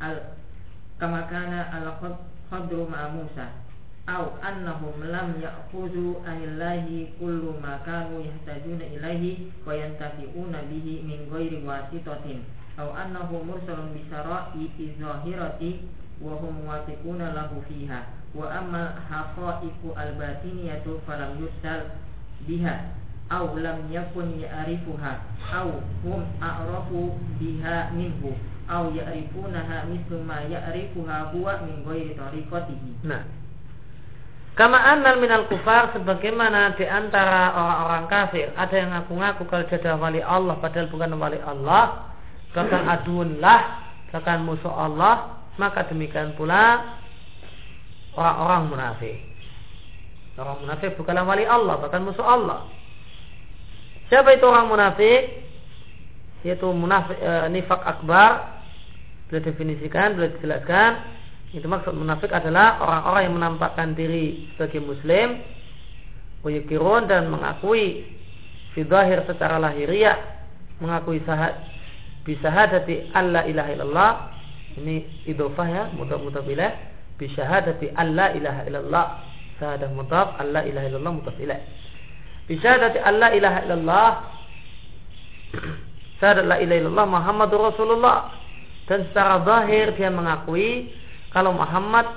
[0.03, 0.17] al
[0.99, 1.88] kama kana al
[2.51, 3.47] khadru ma Musa
[4.08, 11.60] au annahum lam ya'khudhu anillahi kullu ma kanu yahtajuna ilaihi wa yantafi'una bihi min ghairi
[11.68, 12.47] wasitatin.
[12.80, 15.84] Au annahu mursalun bi sara'i izahirati
[16.24, 18.08] wa hum muwafiquna lahu fiha.
[18.32, 21.91] Wa amma haqa'iqu al-batiniyatu falam yursal
[22.47, 22.95] biha.
[23.28, 25.20] Au lam yakun ya'rifuha.
[25.51, 27.12] Au hum a'rafu
[27.43, 28.32] biha minhu.
[28.72, 33.03] Au ya'rifunaha mislu ma ya'rifuha huwa min ghairi tariqatihi.
[33.03, 33.28] Nah
[34.58, 40.10] Kama annal minal kufar sebagaimana di antara orang-orang kafir ada yang ngaku-ngaku kalau dia adalah
[40.10, 42.10] wali Allah padahal bukan wali Allah
[42.58, 43.60] bahkan aduunlah
[44.10, 46.82] bahkan musuh Allah maka demikian pula
[48.18, 49.18] orang-orang munafik.
[50.41, 52.66] Orang munafik bukanlah wali Allah bahkan musuh Allah.
[54.10, 55.45] Siapa itu orang munafik?
[56.41, 58.58] Yaitu munafik e, nifak akbar.
[59.30, 60.91] Boleh definisikan boleh dijelaskan
[61.56, 65.39] itu maksud munafik adalah orang-orang yang menampakkan diri sebagai muslim
[66.43, 68.04] Wayukirun dan mengakui
[68.76, 70.20] Fidahir secara lahiriah
[70.84, 71.56] Mengakui sahad
[72.28, 74.12] Bisahadati Allah ilaha illallah.
[74.76, 76.76] Ini idofah ya Mutab-mutab ilah
[77.16, 79.06] Bisahadati Allah ilaha illallah.
[79.58, 81.58] Sahadah mutab Allah ilaha illallah mutab ilah
[82.52, 84.10] Bisahadati Allah ilaha illallah.
[86.20, 88.34] Sahadat la ilaha illallah Muhammadur Rasulullah.
[88.88, 90.91] Dan secara zahir dia mengakui
[91.32, 92.07] kalau Muhammad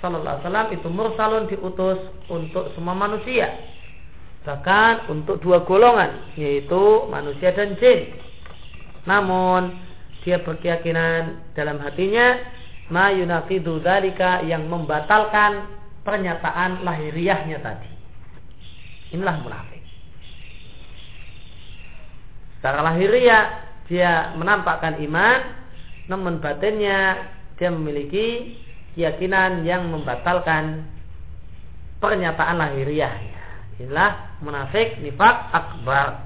[0.00, 2.00] Sallallahu Alaihi Wasallam itu mursalun diutus
[2.32, 3.52] untuk semua manusia.
[4.48, 8.16] Bahkan untuk dua golongan yaitu manusia dan jin.
[9.04, 9.76] Namun
[10.24, 12.40] dia berkeyakinan dalam hatinya
[12.88, 15.68] ma yunafidu dalika yang membatalkan
[16.00, 17.90] pernyataan lahiriahnya tadi.
[19.12, 19.84] Inilah munafik.
[22.56, 23.44] Secara lahiriah
[23.84, 25.38] dia menampakkan iman
[26.08, 27.30] namun batinnya
[27.60, 28.56] dia memiliki
[28.96, 30.88] keyakinan yang membatalkan
[32.00, 33.40] pernyataan lahiriahnya.
[33.76, 36.24] Inilah munafik nifak akbar.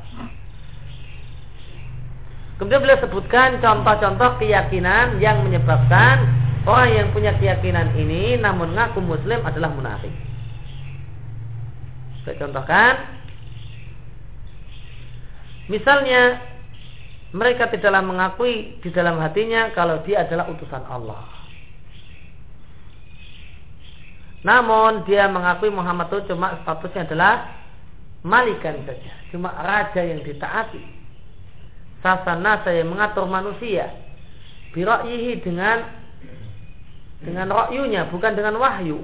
[2.55, 6.23] Kemudian beliau sebutkan contoh-contoh keyakinan yang menyebabkan
[6.71, 10.15] orang yang punya keyakinan ini namun ngaku muslim adalah munafik.
[12.23, 13.15] Saya contohkan
[15.65, 16.45] Misalnya
[17.35, 21.27] mereka tidaklah mengakui di dalam hatinya kalau dia adalah utusan Allah.
[24.47, 27.35] Namun dia mengakui Muhammad itu cuma statusnya adalah
[28.23, 30.79] malikan saja, cuma raja yang ditaati.
[32.07, 33.91] Sasana saya mengatur manusia.
[34.71, 35.91] Birokyihi dengan
[37.19, 39.01] dengan rokyunya, bukan dengan wahyu.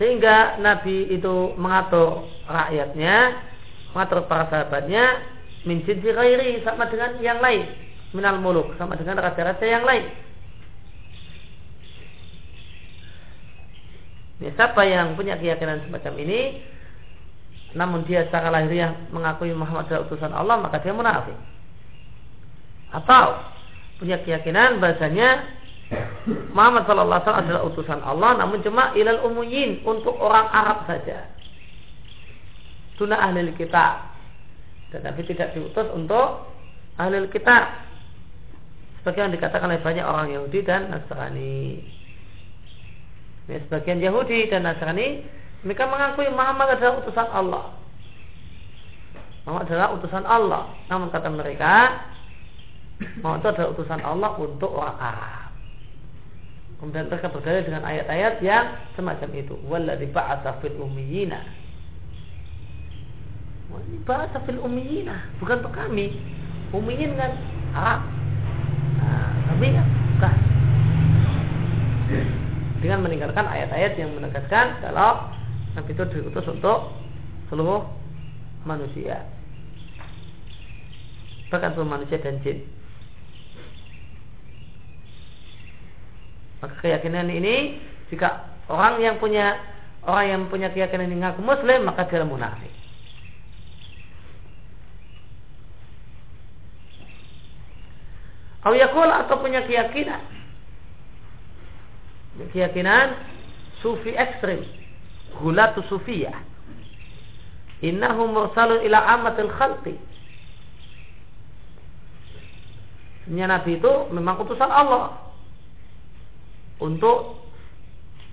[0.00, 3.36] Sehingga Nabi itu mengatur rakyatnya,
[3.92, 5.33] mengatur para sahabatnya
[5.64, 7.68] min jinsi ghairi sama dengan yang lain
[8.14, 10.06] minal muluk sama dengan raja-raja yang lain
[14.44, 16.40] ya, siapa yang punya keyakinan semacam ini
[17.74, 21.34] namun dia secara lahiriah mengakui Muhammad adalah utusan Allah maka dia munafik
[22.94, 23.42] atau
[23.98, 25.42] punya keyakinan bahasanya
[26.54, 31.28] Muhammad sallallahu alaihi wasallam adalah utusan Allah namun cuma ilal umuyin untuk orang Arab saja.
[32.96, 34.13] Tuna ahli kitab.
[34.94, 36.54] Tetapi tidak diutus untuk
[36.94, 37.82] ahli kitab.
[39.02, 41.82] Sebagian dikatakan oleh banyak orang Yahudi dan Nasrani.
[43.50, 45.26] Ya, sebagian Yahudi dan Nasrani
[45.66, 47.64] mereka mengakui Muhammad adalah utusan Allah.
[49.44, 50.64] Muhammad adalah utusan Allah.
[50.88, 51.72] Namun kata mereka,
[53.20, 55.44] Muhammad itu adalah utusan Allah untuk orang Arab.
[56.80, 59.56] Kemudian mereka berdalil dengan ayat-ayat yang semacam itu.
[59.68, 61.40] Walladzi ba'atsa fil ummiyina.
[64.04, 66.12] Ba'atsa fil ummiyina, bukan untuk kami.
[66.74, 67.32] Ummiyin kan
[67.72, 68.00] Arab.
[69.00, 70.36] Nah, kami ya bukan.
[72.84, 75.32] Dengan meninggalkan ayat-ayat yang menegaskan kalau
[75.74, 76.92] Nabi itu diutus untuk
[77.48, 77.82] seluruh
[78.64, 79.24] manusia
[81.52, 82.66] bahkan seluruh manusia dan jin
[86.58, 89.54] maka keyakinan ini jika orang yang punya
[90.02, 92.72] orang yang punya keyakinan ini ngaku muslim maka dia munafik
[98.64, 100.24] Awiyakul atau punya keyakinan.
[102.50, 103.12] Keyakinan
[103.84, 104.64] sufi ekstrim.
[105.36, 106.40] Gulatu sufiyah.
[107.84, 110.00] Innahu mursalun ila amatil khalqi.
[113.24, 115.20] Sebenarnya Nabi itu memang utusan Allah.
[116.80, 117.44] Untuk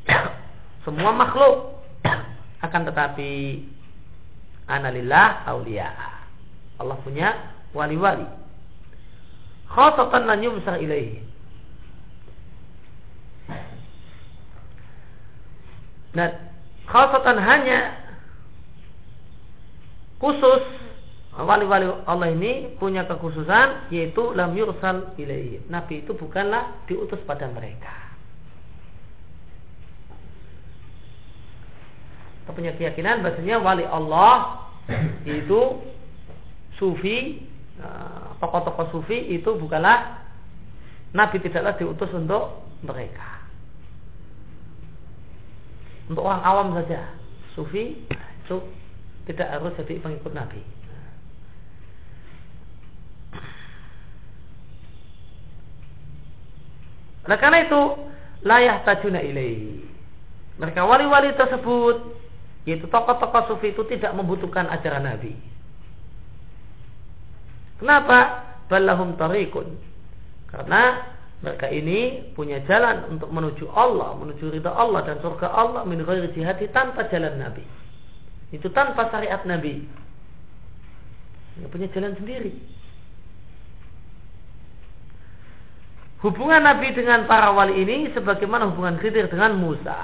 [0.87, 1.75] semua makhluk.
[2.65, 3.59] Akan tetapi
[4.71, 5.91] analillah aulia
[6.79, 8.40] Allah punya wali-wali
[9.71, 11.23] khasatan lan yumsar ilaihi
[16.11, 16.51] dan
[16.91, 17.95] khasatan hanya
[20.19, 20.63] khusus
[21.39, 25.63] wali-wali Allah ini punya kekhususan yaitu lam yursal ilaihi.
[25.71, 27.95] Nabi itu bukanlah diutus pada mereka.
[32.43, 34.67] Kita punya keyakinan bahasanya wali Allah
[35.39, 35.79] itu
[36.75, 37.47] sufi
[38.41, 40.21] tokoh-tokoh sufi itu bukanlah
[41.11, 43.43] Nabi tidaklah diutus untuk mereka.
[46.07, 47.15] Untuk orang awam saja,
[47.55, 48.57] sufi itu
[49.27, 50.59] tidak harus jadi pengikut Nabi.
[57.21, 57.81] Oleh karena itu,
[58.41, 59.87] layah tajuna ilaihi.
[60.57, 62.17] Mereka wali-wali tersebut,
[62.65, 65.50] yaitu tokoh-tokoh sufi itu tidak membutuhkan ajaran Nabi.
[67.81, 68.45] Kenapa?
[68.69, 69.73] Balahum tarikun.
[70.53, 71.01] Karena
[71.41, 76.29] mereka ini punya jalan untuk menuju Allah, menuju ridha Allah dan surga Allah min ghairi
[76.37, 77.65] jihadi tanpa jalan Nabi.
[78.53, 79.81] Itu tanpa syariat Nabi.
[81.57, 82.53] Dia punya jalan sendiri.
[86.21, 89.97] Hubungan Nabi dengan para wali ini sebagaimana hubungan Khidir dengan Musa.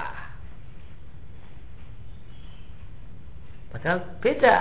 [3.70, 4.56] Padahal beda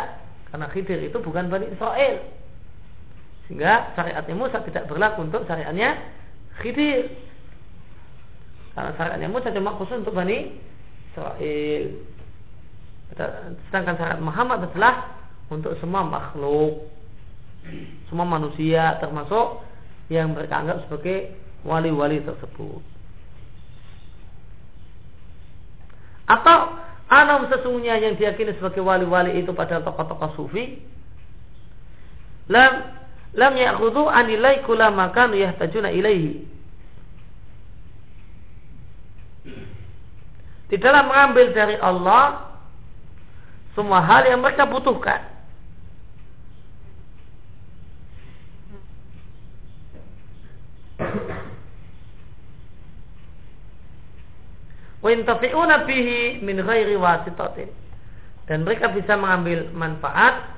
[0.53, 2.36] karena Khidir itu bukan Bani Israel.
[3.47, 5.95] Sehingga syariatnya Musa tidak berlaku untuk syariatnya
[6.59, 7.07] Khidir.
[8.75, 10.51] Karena syariatnya Musa cuma khusus untuk Bani
[11.17, 11.83] Israel.
[13.71, 15.15] Sedangkan syariat Muhammad adalah
[15.47, 16.91] untuk semua makhluk,
[18.11, 19.63] semua manusia termasuk
[20.11, 21.33] yang mereka anggap sebagai
[21.63, 22.83] wali-wali tersebut.
[26.27, 26.57] Atau
[27.07, 30.83] anam sesungguhnya yang diyakini sebagai wali-wali itu pada tokoh-tokoh sufi
[33.37, 36.57] lam ya'khudhu anilai kula makan yahtajuna ilaihi
[40.67, 42.43] Tidaklah mengambil dari Allah
[43.71, 45.37] semua hal yang mereka butuhkan.
[55.07, 57.71] wa bihi min ghairi wasitatin
[58.43, 60.56] dan mereka bisa mengambil manfaat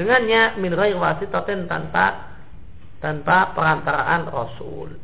[0.00, 2.32] dengannya min ghairi wasitatin tanpa
[3.04, 4.96] tanpa perantaraan rasul.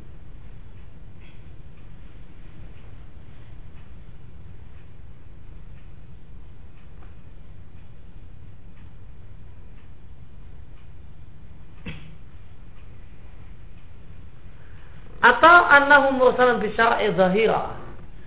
[15.20, 17.76] Atau annahum mursalun bi syar'i zahira.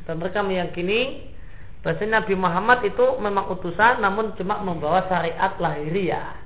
[0.06, 1.32] Dan mereka meyakini
[1.82, 6.39] bahwa Nabi Muhammad itu memang utusan namun cuma membawa syariat lahiriah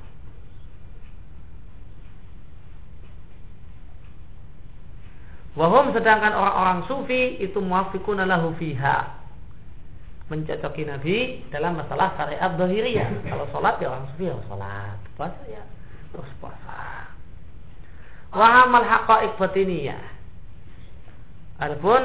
[5.54, 9.22] Wahum sedangkan orang-orang sufi itu muafikun lahu fiha
[10.34, 13.28] mencocoki Nabi dalam masalah syariat zahiriyah.
[13.30, 15.64] Kalau sholat ya orang sufi ya sholat, puasa ya
[16.10, 17.06] terus puasa.
[18.34, 20.01] Wa amal haqa'iq batiniyah.
[21.62, 22.01] Adapun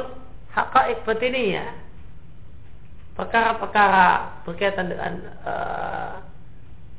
[0.52, 1.72] haqa'iq batiniyah
[3.16, 5.12] perkara-perkara berkaitan dengan
[5.48, 6.20] uh,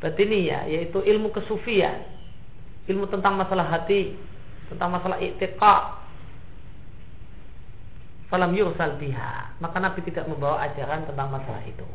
[0.02, 2.10] batiniyah yaitu ilmu kesufian,
[2.89, 4.18] ilmu tentang masalah hati,
[4.74, 5.99] tentang masalah i'tiqad.
[8.30, 9.58] Falam yursal biha.
[9.58, 11.86] Maka Nabi tidak membawa ajaran tentang masalah itu.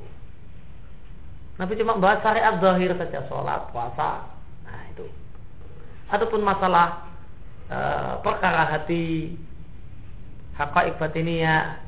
[1.54, 4.26] Nabi cuma bahas syariat zahir saja sholat, puasa.
[4.66, 5.06] Nah itu.
[6.10, 7.06] Ataupun masalah
[7.70, 7.78] e,
[8.26, 9.38] perkara hati,
[10.58, 11.78] hakaik batiniyah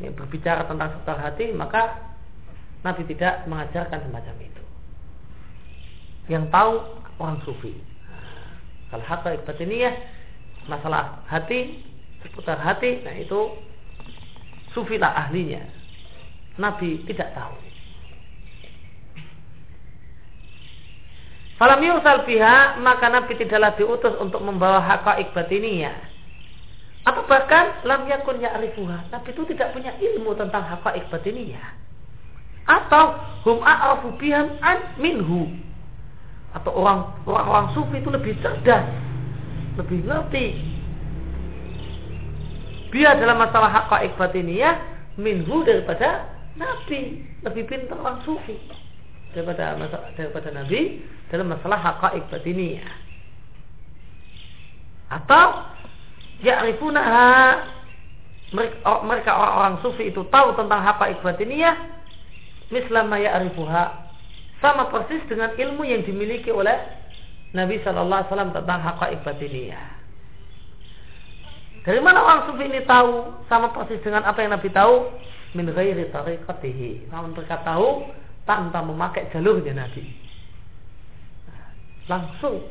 [0.00, 2.00] yang berbicara tentang seputar hati, maka
[2.80, 4.64] Nabi tidak mengajarkan semacam itu.
[6.32, 6.72] Yang tahu
[7.20, 7.76] orang sufi.
[8.88, 9.92] Kalau hakaik batiniyah,
[10.64, 11.84] masalah hati,
[12.24, 13.52] seputar hati, nah itu
[14.74, 15.62] sufilah ahlinya.
[16.58, 17.56] Nabi tidak tahu.
[21.54, 26.12] Falam yusal biha maka Nabi tidaklah diutus untuk membawa hakaik batiniyah.
[27.06, 29.14] Atau bahkan lam yakun ya'rifuha.
[29.14, 31.78] Nabi itu tidak punya ilmu tentang hakaik batiniyah.
[32.66, 33.14] Atau
[33.46, 35.52] hum a'rafu bihan an minhu.
[36.54, 38.86] Atau orang orang sufi itu lebih cerdas,
[39.78, 40.73] lebih ngerti.
[42.94, 44.78] Biar dalam masalah hakaik batiniyah
[45.18, 48.54] minhu daripada Nabi lebih pintar orang sufi
[49.34, 49.74] daripada
[50.14, 52.86] daripada Nabi dalam masalah haqa'iq batiniyah.
[55.10, 55.46] Atau
[56.46, 57.66] ya'rifunaha
[59.02, 61.74] mereka orang-orang sufi itu tahu tentang haqa'iq batiniyah
[62.70, 63.84] mislama ya'rifuha
[64.62, 66.78] sama persis dengan ilmu yang dimiliki oleh
[67.50, 69.93] Nabi Shallallahu Alaihi Wasallam tentang haqa'iq batiniyah.
[71.84, 75.12] Dari mana orang sufi ini tahu sama persis dengan apa yang Nabi tahu?
[75.52, 77.12] Min ghairi tariqatihi.
[77.12, 78.08] Namun mereka tahu
[78.48, 80.08] tanpa memakai jalurnya Nabi.
[82.08, 82.64] Langsung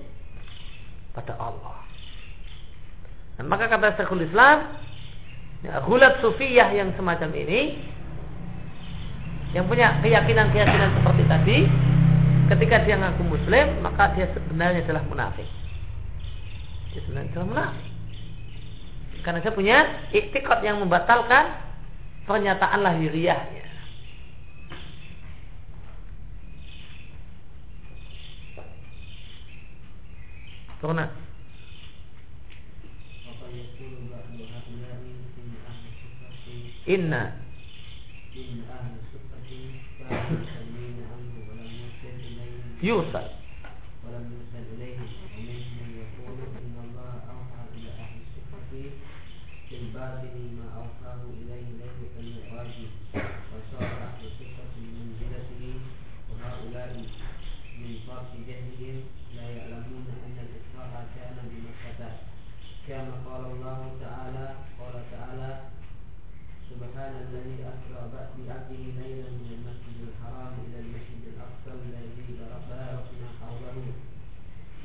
[1.14, 1.78] pada Allah.
[3.38, 4.78] Dan maka kata Syekhul Islam,
[5.62, 7.78] ya, hulat sufiyah yang semacam ini,
[9.54, 11.58] yang punya keyakinan-keyakinan seperti tadi,
[12.50, 15.46] ketika dia ngaku muslim, maka dia sebenarnya adalah munafik.
[16.94, 17.93] Dia sebenarnya adalah munafik.
[19.24, 19.78] Karena dia punya
[20.12, 21.56] iktikad yang membatalkan
[22.28, 23.64] pernyataan lahiriahnya.
[30.84, 31.08] Turunlah.
[36.84, 37.32] Inna
[50.04, 52.76] وأوفى ما أوحاه إليه ليلة المعراج
[53.52, 55.64] وصار أهل الثقة من منزلته
[56.30, 56.92] وهؤلاء
[57.82, 58.98] من فرط جهلهم
[59.36, 62.12] لا يعلمون أن الإسراء كان بمكة.
[62.88, 64.48] كما قال الله تعالى
[64.80, 65.52] قال تعالى
[66.70, 72.28] سبحان الذي أسرى بعبده ليلا من المسجد الحرام إلى المسجد الأقصى الذي
[72.70, 73.88] باركنا حوله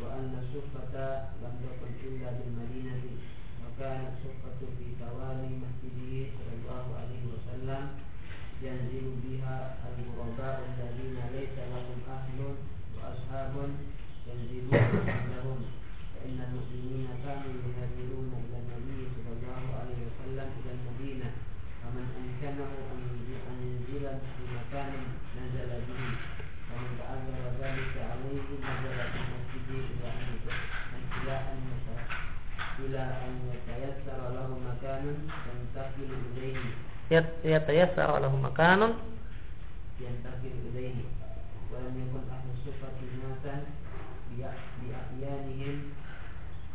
[0.02, 0.94] وأن الشرطة
[1.42, 3.02] لم تكن إلا بالمدينة
[3.78, 7.82] كانت شقة في توالي مسجده صلى الله عليه وسلم
[8.62, 9.58] ينزل بها
[9.98, 12.38] الغرباء الذين ليس لهم أهل
[12.96, 13.54] وأصحاب
[14.26, 14.96] ينزلون
[15.34, 15.60] لهم
[16.14, 21.30] فإن المسلمين كانوا يهاجرون إلى النبي صلى الله عليه وسلم إلى المدينة.
[21.82, 23.00] فمن أمكنه أن
[23.62, 24.04] ينزل
[24.34, 24.92] في مكان
[25.38, 26.02] نزل به.
[26.70, 29.86] ومن تعذر ذلك عليه نزل في مسجده
[31.22, 31.67] إلى أن
[32.78, 33.18] Yusuf
[37.42, 38.94] yatayassar lahu makanun
[39.98, 41.10] yantakil ilaihi
[41.74, 43.66] wa lam yakun ahlu sufati nasan
[44.30, 45.90] bi'ahyanihim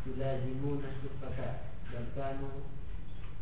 [0.03, 2.67] yulazimuna sufata dan kanu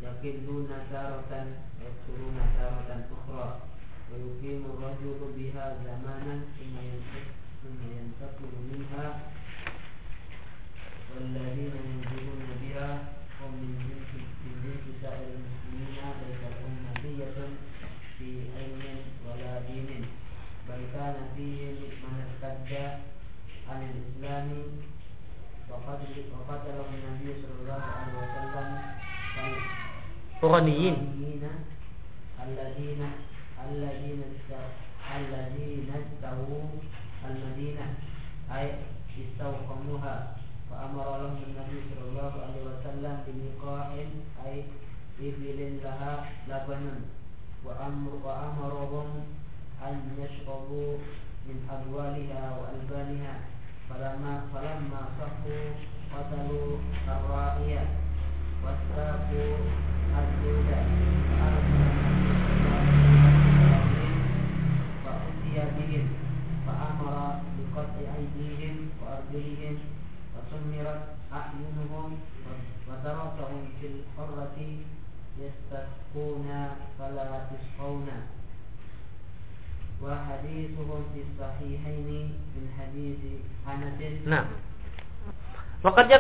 [0.04, 3.66] yakilluna taratan yaksuruna taratan ukhra
[4.12, 9.34] wa yuqimu rajulu biha zamanan thumma yantakilu minha
[11.15, 12.91] والذين ينزلون بها
[13.41, 13.71] هم من
[14.63, 17.37] جنس سائر المسلمين ليس لهم مزية
[18.19, 18.83] في علم
[19.27, 19.91] ولا دين
[20.69, 22.71] بل كان فيهم من ارتد
[23.71, 24.49] عن الإسلام
[25.71, 28.69] وقتله النبي صلى الله عليه وسلم
[30.37, 31.45] القرانيين الذين
[32.47, 33.03] الذين
[33.69, 34.10] الذين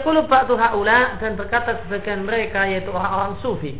[0.01, 3.77] Yakulu ba'du haula dan berkata sebagian mereka yaitu orang-orang sufi.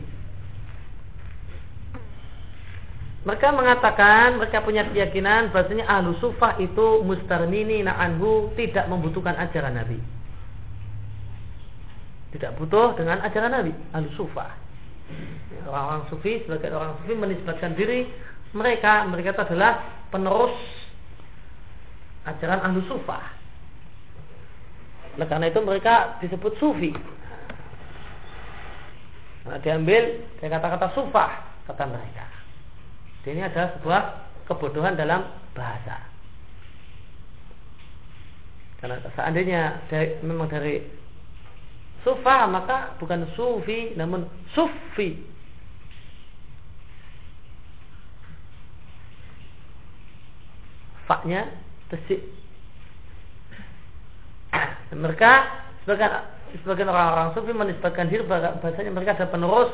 [3.26, 9.97] Mereka mengatakan mereka punya keyakinan bahasanya ahlu sufah itu mustarmini na'anhu tidak membutuhkan ajaran Nabi.
[12.38, 14.53] Tidak butuh dengan ajaran Nabi, ahlu sufah.
[15.65, 18.05] Orang-orang sufi sebagai orang sufi menisbatkan diri
[18.53, 20.53] mereka mereka adalah penerus
[22.30, 23.40] ajaran ahlu sufah.
[25.18, 26.91] Oleh karena itu mereka disebut sufi.
[29.41, 31.32] Nah, diambil dari kata-kata sufah
[31.68, 32.26] kata mereka.
[33.26, 34.01] Ini adalah sebuah
[34.49, 35.97] kebodohan dalam bahasa.
[38.82, 39.62] Karena seandainya
[39.93, 40.82] dari, memang dari
[42.01, 44.26] sufah maka bukan sufi namun
[44.57, 45.22] sufi
[51.05, 51.45] faknya
[51.93, 52.40] tesik.
[54.91, 55.32] Mereka
[55.84, 56.12] sebagian
[56.62, 59.72] sebagian orang-orang sufi menisbatkan diri bahasanya mereka adalah penerus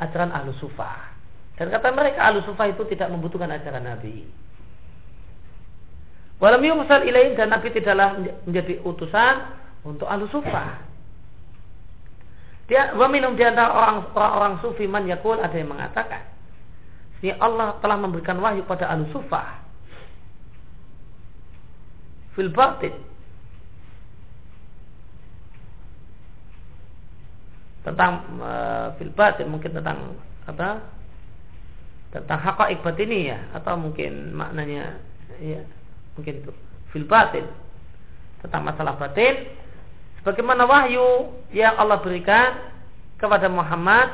[0.00, 1.12] ajaran ahlu sufah.
[1.54, 4.26] Dan kata mereka ahlu sufah itu tidak membutuhkan ajaran Nabi.
[6.42, 8.18] Walam yumsal ilaih dan Nabi tidaklah
[8.48, 9.34] menjadi utusan
[9.86, 10.82] untuk ahlu sufah.
[12.64, 16.24] Dia meminum di antara orang, orang, sufi man yakul ada yang mengatakan,
[17.20, 19.64] ini Allah telah memberikan wahyu pada ahlu sufah
[22.34, 22.92] fil batin
[27.84, 30.16] tentang uh, fil batin mungkin tentang
[30.48, 30.80] apa
[32.10, 34.96] tentang hakaik ini ya atau mungkin maknanya
[35.38, 35.60] ya
[36.16, 36.52] mungkin itu
[36.90, 37.44] fil batin
[38.40, 39.48] tentang masalah batin.
[40.20, 42.56] Sebagaimana wahyu yang Allah berikan
[43.20, 44.08] kepada Muhammad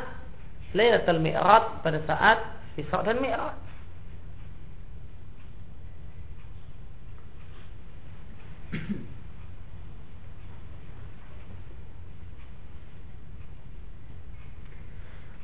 [0.74, 2.38] Lailatul Mi'raj pada saat
[2.74, 3.70] Isra dan Mi'raj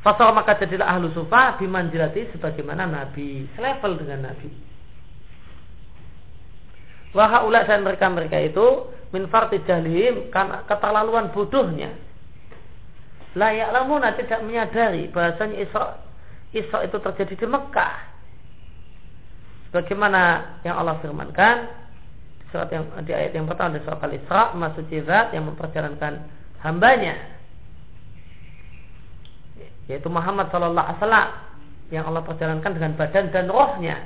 [0.06, 4.54] Fasal maka jadilah ahlu sufa bimanjilati sebagaimana Nabi, selevel dengan Nabi.
[7.10, 11.90] Wahaulah dan mereka-mereka itu min farti jahlim karena keterlaluan bodohnya.
[13.34, 15.98] Layak lamuna tidak menyadari bahasanya Isra,
[16.54, 17.94] Isra itu terjadi di Mekah.
[19.74, 20.22] Sebagaimana
[20.62, 21.66] yang Allah firmankan
[22.54, 26.22] surat yang di ayat yang pertama di surat Al-Isra masuk zat yang memperjalankan
[26.62, 27.35] hambanya
[29.86, 31.28] yaitu Muhammad Shallallahu Alaihi Wasallam
[31.94, 33.96] yang Allah perjalankan dengan badan dan rohnya.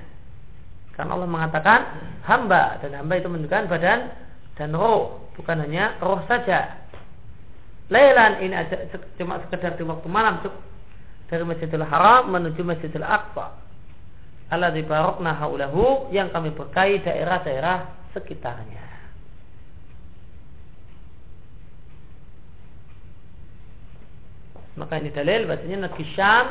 [0.93, 1.81] Karena Allah mengatakan
[2.29, 4.13] hamba dan hamba itu menunjukkan badan
[4.61, 6.85] dan roh bukan hanya roh saja.
[7.89, 10.45] Lailan ini aja cuma sekedar di waktu malam
[11.33, 13.57] dari Masjidil Haram menuju Masjidil Aqsa.
[14.51, 18.90] Allah dibarokna haulahu yang kami berkahi daerah-daerah sekitarnya.
[24.79, 26.47] Maka ini dalil bahasanya negeri Syam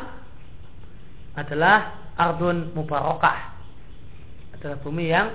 [1.39, 3.39] adalah ardun mubarakah.
[4.59, 5.31] Adalah bumi yang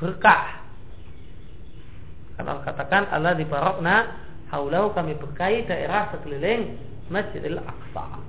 [0.00, 0.66] berkah.
[2.36, 4.18] Karena katakan Allah di barokna
[4.52, 6.76] haulau kami berkahi daerah sekeliling
[7.08, 8.20] Masjidil Aqsa.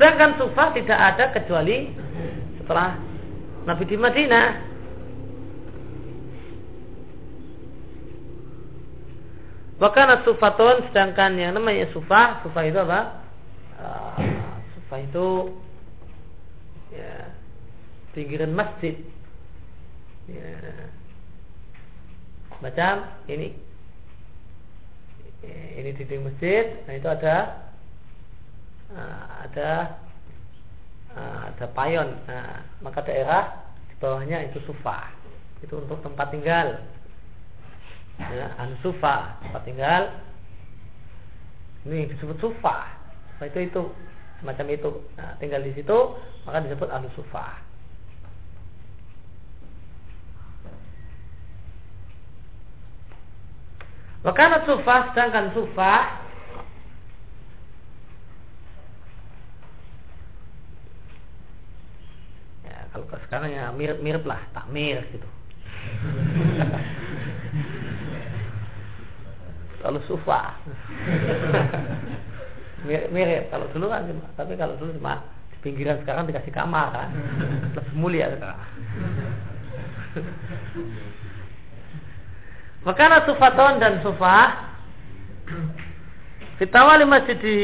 [0.00, 1.92] Sedangkan sufa tidak ada kecuali
[2.56, 2.96] setelah
[3.68, 4.69] Nabi di Madinah.
[9.80, 13.00] Wakana sufatun sedangkan yang namanya sufah, sufah itu apa?
[13.80, 14.16] Uh,
[14.76, 15.26] sufah itu
[16.92, 17.32] ya,
[18.12, 19.00] pinggiran masjid.
[20.28, 20.52] Ya,
[22.60, 23.56] macam ini.
[25.40, 27.36] Ini dinding masjid, nah itu ada
[28.92, 29.96] uh, ada
[31.10, 32.22] Ah, ada payon.
[32.30, 33.50] Nah, maka daerah
[33.90, 35.10] di bawahnya itu sufa.
[35.58, 36.78] Itu untuk tempat tinggal
[38.20, 40.02] ya, ansufa tempat tinggal.
[41.88, 42.84] Ini disebut sufa.
[43.40, 43.82] Nah, itu itu
[44.44, 44.90] semacam itu.
[45.16, 45.98] Nah, tinggal di situ
[46.44, 47.64] maka disebut anu sufa.
[54.20, 56.20] Wakana sufa sedangkan sufa
[62.90, 65.28] kalau sekarang ya ya mirip-mirip lah takmir gitu
[69.80, 70.56] Lalu sufa
[72.80, 75.20] mirip-mirip kalau dulu kan cuma tapi kalau dulu cuma
[75.52, 77.08] di pinggiran sekarang dikasih kamar kan?
[77.76, 78.60] Lebih mulia sekarang.
[82.88, 84.68] Makanya sufaton dan sufa
[86.60, 87.60] Fitawali masjid di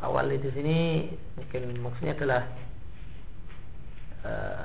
[0.00, 0.78] awal di sini
[1.36, 2.42] mungkin maksudnya adalah
[4.24, 4.64] uh,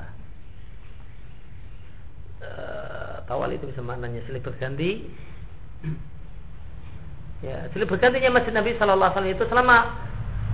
[2.42, 5.06] uh, tawal itu bisa maknanya silih berganti
[7.46, 9.78] ya silih bergantinya masjid Nabi Shallallahu Alaihi Wasallam itu selama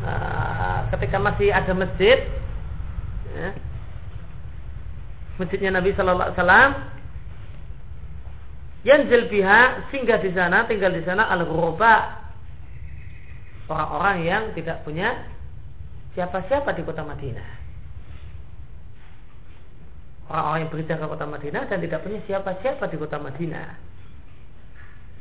[0.04, 2.20] uh, ketika masih ada masjid
[3.32, 3.50] ya,
[5.40, 6.72] masjidnya Nabi Shallallahu Alaihi Wasallam
[8.82, 12.18] Yanzil biha singgah di sana, tinggal di sana al ghuraba
[13.70, 15.22] orang-orang yang tidak punya
[16.18, 17.61] siapa-siapa di kota Madinah.
[20.32, 23.70] Orang-orang yang berhijrah ke kota Madinah dan tidak punya siapa-siapa di kota Madinah.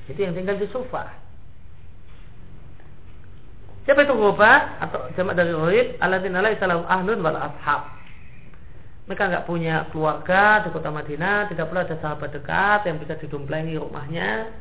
[0.06, 1.11] Jadi yang tinggal di Sufa.
[3.82, 5.98] Siapa itu ghuraba atau jamak dari ghaib?
[5.98, 8.00] Alladzina laisa lahum ahlun wal ashab
[9.11, 13.66] mereka nggak punya keluarga di kota Madinah, tidak pula ada sahabat dekat yang bisa didompleng
[13.74, 14.54] rumahnya.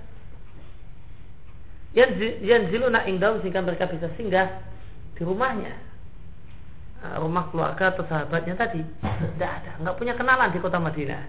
[1.94, 4.50] Yang ziluna ingdam sehingga mereka bisa singgah
[5.14, 5.89] di rumahnya.
[7.00, 8.84] Nah, rumah keluarga atau sahabatnya tadi
[9.36, 11.24] tidak ada, nggak punya kenalan di kota Madinah.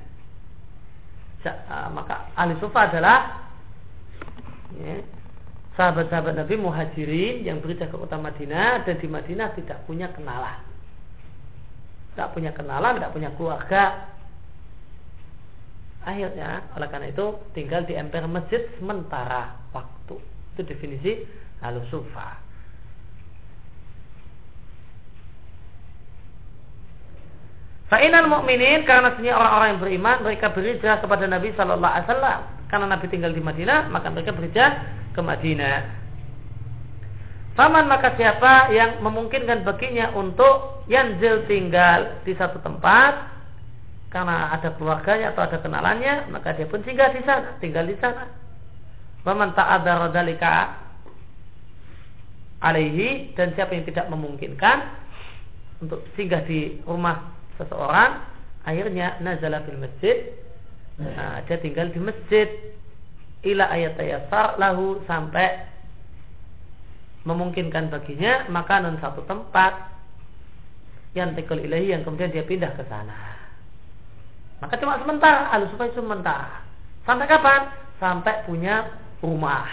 [1.71, 3.49] Ah, maka ahli sufa adalah
[4.77, 4.99] ya,
[5.79, 10.71] sahabat-sahabat Nabi muhajirin yang berhijrah ke kota Madinah dan di Madinah tidak punya kenalan
[12.21, 14.13] tak punya kenalan, tidak punya keluarga.
[16.01, 20.17] Akhirnya, oleh karena itu tinggal di emper masjid sementara waktu.
[20.57, 21.25] Itu definisi
[21.61, 22.41] halus sufa.
[27.91, 32.87] Fa'inal mu'minin karena sebenarnya orang-orang yang beriman mereka berhijrah kepada Nabi Shallallahu Alaihi Wasallam karena
[32.87, 34.73] Nabi tinggal di Madinah maka mereka berhijrah
[35.11, 35.79] ke Madinah.
[37.59, 43.27] Faman maka siapa yang memungkinkan baginya untuk yanzil tinggal di satu tempat
[44.15, 48.27] karena ada keluarganya atau ada kenalannya, maka dia pun singgah di sana, tinggal di sana.
[49.27, 50.79] Faman ta'adzara dalika
[52.63, 54.79] alaihi dan siapa yang tidak memungkinkan
[55.83, 58.25] untuk singgah di rumah seseorang,
[58.65, 60.33] akhirnya nazala fil masjid.
[61.01, 62.49] Nah, dia tinggal di masjid
[63.45, 65.65] ila ayat ayasar lahu sampai
[67.25, 69.93] memungkinkan baginya makanan satu tempat
[71.17, 73.17] yang tekul ilahi yang kemudian dia pindah ke sana.
[74.61, 76.61] Maka cuma sementara, al supaya sementara.
[77.09, 77.73] Sampai kapan?
[77.97, 78.93] Sampai punya
[79.25, 79.69] rumah.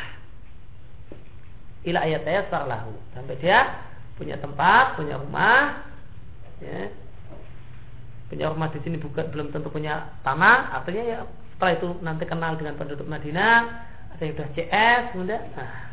[1.84, 2.96] Ila ayat ayat lahu.
[3.12, 3.84] Sampai dia
[4.16, 5.84] punya tempat, punya rumah.
[6.64, 6.88] Ya.
[8.28, 10.76] Punya rumah di sini bukan belum tentu punya tanah.
[10.82, 11.20] Artinya ya
[11.56, 13.56] setelah itu nanti kenal dengan penduduk Madinah.
[14.16, 15.88] Ada yang sudah CS, kemudian nah,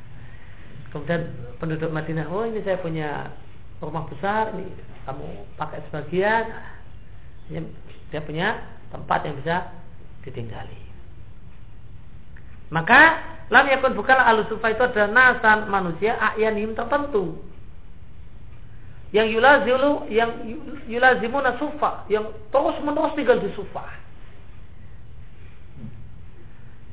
[0.94, 1.26] Kemudian
[1.58, 3.26] penduduk Madinah, oh ini saya punya
[3.82, 4.70] rumah besar, ini
[5.02, 5.26] kamu
[5.58, 6.46] pakai sebagian.
[7.50, 7.66] Ini
[8.14, 8.62] dia punya
[8.94, 9.74] tempat yang bisa
[10.22, 10.78] ditinggali.
[12.70, 13.18] Maka
[13.50, 17.42] lam yakun bukanlah alusufa itu adalah nasan manusia a'yanim tertentu
[19.14, 20.42] yang yulazilu yang
[20.90, 23.86] yulazimuna sufa yang terus menerus tinggal di sufa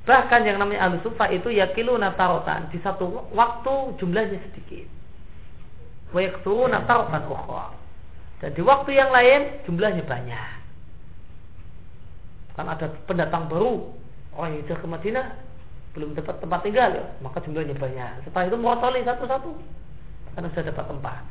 [0.02, 4.90] Bahkan yang namanya ahlu sufa itu yakilu natarotan di satu waktu jumlahnya sedikit.
[6.10, 7.78] Wa yakturu natarotan ukhra.
[8.42, 10.50] Dan di waktu yang lain jumlahnya banyak.
[12.58, 13.94] Kan ada pendatang baru
[14.34, 15.38] orang yang ke Madinah
[15.94, 18.26] belum dapat tempat tinggal ya, maka jumlahnya banyak.
[18.26, 19.52] Setelah itu motoli satu-satu
[20.34, 21.22] karena sudah dapat tempat.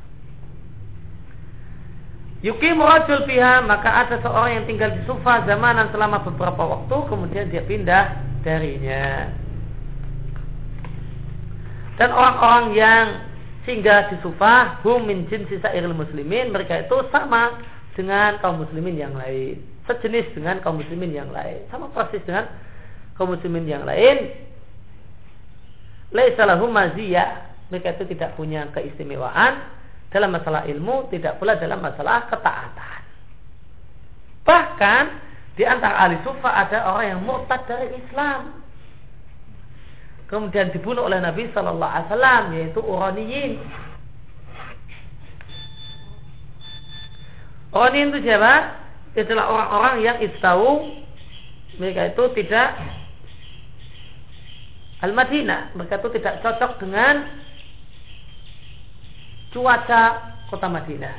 [2.40, 7.52] Yuki rajul piha maka ada seorang yang tinggal di sufa zamanan selama beberapa waktu kemudian
[7.52, 9.28] dia pindah darinya.
[12.00, 13.06] Dan orang-orang yang
[13.68, 17.60] singgah di Sufah hum min jinsi sairil muslimin mereka itu sama
[17.92, 19.60] dengan kaum muslimin yang lain.
[19.84, 21.68] Sejenis dengan kaum muslimin yang lain.
[21.68, 22.48] Sama persis dengan
[23.20, 24.32] kaum muslimin yang lain.
[26.16, 29.60] Laisa lahum maziyah mereka itu tidak punya keistimewaan
[30.10, 33.00] dalam masalah ilmu tidak pula dalam masalah ketaatan
[34.50, 35.22] bahkan
[35.54, 38.64] di antara ahli sufa ada orang yang murtad dari Islam.
[40.26, 43.52] Kemudian dibunuh oleh Nabi Shallallahu Alaihi Wasallam yaitu Uraniyin.
[47.74, 48.54] Uraniyin itu siapa?
[49.18, 51.02] Itulah orang-orang yang tahu
[51.82, 52.78] mereka itu tidak
[55.02, 55.74] Al-Madinah.
[55.74, 57.26] Mereka itu tidak cocok dengan
[59.50, 60.02] cuaca
[60.50, 61.16] kota Madinah.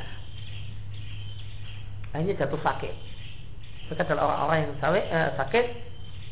[2.11, 2.95] Akhirnya jatuh sakit.
[3.87, 5.65] Mereka adalah orang-orang yang eh, sakit.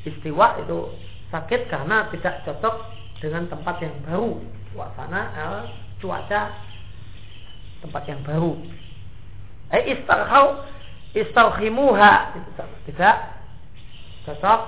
[0.08, 0.96] Istiwa itu
[1.32, 2.76] sakit karena tidak cocok
[3.20, 4.40] dengan tempat yang baru.
[4.72, 5.64] Suasana eh,
[6.04, 6.42] cuaca
[7.84, 8.56] tempat yang baru.
[9.72, 10.68] Eh istarhau
[11.16, 12.76] istarhimuha itu sama.
[12.88, 13.16] Tidak
[14.28, 14.62] cocok.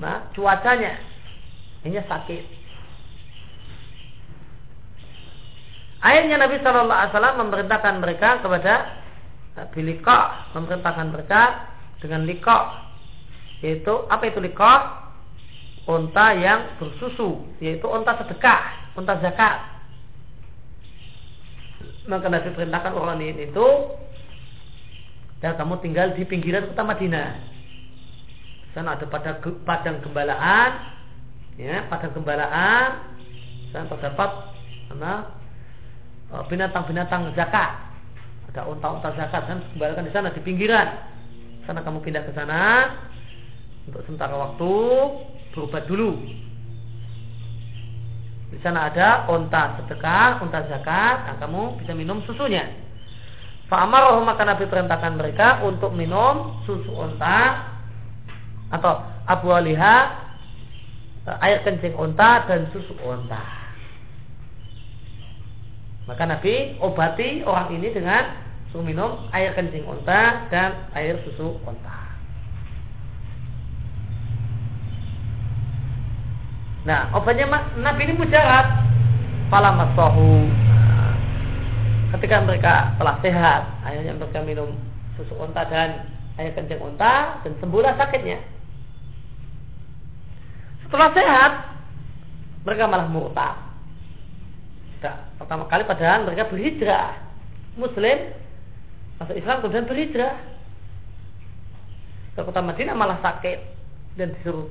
[0.00, 0.96] Nah cuacanya.
[1.84, 2.63] Ini sakit
[6.04, 8.74] Akhirnya Nabi Shallallahu Alaihi Wasallam memerintahkan mereka kepada
[9.72, 11.72] bilika, memerintahkan mereka
[12.04, 12.58] dengan liko,
[13.64, 15.00] yaitu apa itu liko?
[15.84, 19.74] Unta yang bersusu, yaitu unta sedekah, unta zakat.
[22.08, 23.68] Maka Nabi perintahkan orang ini itu
[25.44, 27.36] dan kamu tinggal di pinggiran kota Madinah.
[28.72, 29.36] Sana ada pada
[29.68, 30.72] padang gembalaan,
[31.60, 33.12] ya padang gembalaan.
[33.68, 34.30] Sana terdapat
[34.88, 35.43] mana e,
[36.30, 37.70] binatang-binatang zakat.
[38.52, 40.88] Ada unta-unta zakat dan gembalakan di sana di pinggiran.
[41.64, 42.92] Sana kamu pindah ke sana
[43.88, 44.72] untuk sementara waktu
[45.52, 46.16] berobat dulu
[48.54, 52.70] di sana ada onta sedekah, onta zakat, nah kamu bisa minum susunya.
[53.66, 57.66] Fa'amaroh maka Nabi perintahkan mereka untuk minum susu onta
[58.70, 60.22] atau abu aliha
[61.42, 63.63] air kencing onta dan susu onta.
[66.04, 72.04] Maka Nabi obati orang ini dengan susu minum air kencing onta dan air susu onta.
[76.84, 77.48] Nah, obatnya
[77.80, 78.84] Nabi ini mujarab.
[79.48, 80.44] Fala masahu.
[82.12, 84.76] Ketika mereka telah sehat, akhirnya mereka minum
[85.16, 86.04] susu unta dan
[86.36, 88.42] air kencing unta dan sembuhlah sakitnya.
[90.84, 91.52] Setelah sehat,
[92.68, 93.63] mereka malah murtad.
[95.36, 97.20] Pertama kali padahal mereka berhijrah.
[97.76, 98.32] Muslim
[99.20, 100.34] masuk Islam kemudian berhijrah.
[102.34, 103.58] Ke kota Madinah malah sakit
[104.14, 104.70] dan disuruh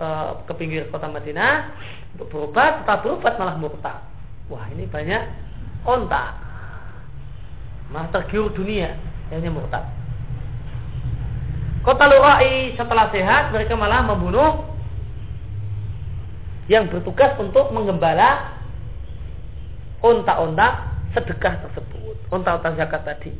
[0.00, 1.72] uh, ke pinggir kota Madinah
[2.16, 4.00] untuk berobat, tetap berobat malah murtad.
[4.52, 5.22] Wah ini banyak
[5.88, 6.36] onta,
[7.88, 8.96] malah tergiur dunia,
[9.28, 9.84] akhirnya murtad.
[11.82, 14.70] Kota Lu'ai setelah sehat mereka malah membunuh
[16.70, 18.61] yang bertugas untuk menggembala
[20.02, 23.32] onta-onta sedekah tersebut, onta-onta zakat tadi.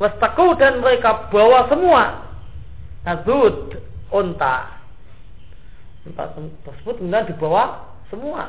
[0.00, 2.30] Wastaku dan mereka bawa semua
[3.04, 3.76] tazud
[4.08, 4.80] unta.
[6.08, 6.32] Unta
[6.64, 8.48] tersebut kemudian dibawa semua.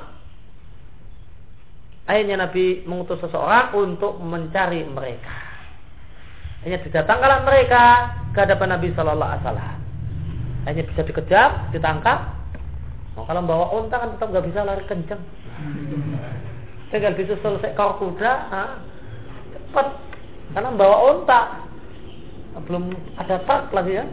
[2.08, 5.38] Akhirnya Nabi mengutus seseorang untuk mencari mereka.
[6.66, 7.84] Hanya didatangkanlah mereka
[8.34, 9.78] ke hadapan Nabi Shallallahu Alaihi Wasallam.
[10.62, 12.20] Hanya bisa dikejar, ditangkap.
[13.18, 15.22] Oh, kalau bawa unta kan tetap nggak bisa lari kenceng.
[16.92, 18.34] Tinggal bisa selesai kau kuda,
[19.56, 19.88] cepat.
[20.52, 21.64] Karena bawa unta,
[22.68, 24.06] belum ada tak lagi ya.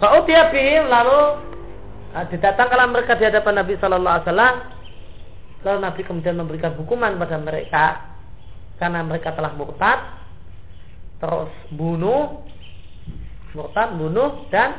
[0.00, 1.20] Fa'utiya bihim lalu
[2.16, 4.56] uh, didatangkanlah mereka di hadapan Nabi Shallallahu Alaihi Wasallam.
[5.64, 7.84] Lalu Nabi kemudian memberikan hukuman pada mereka
[8.76, 10.00] karena mereka telah murtad,
[11.20, 12.42] terus bunuh,
[13.56, 14.76] murtad, bunuh dan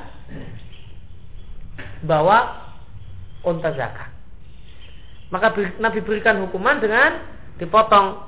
[2.05, 2.64] bawa
[3.45, 4.09] unta zakat.
[5.29, 7.21] Maka Nabi berikan hukuman dengan
[7.61, 8.19] dipotong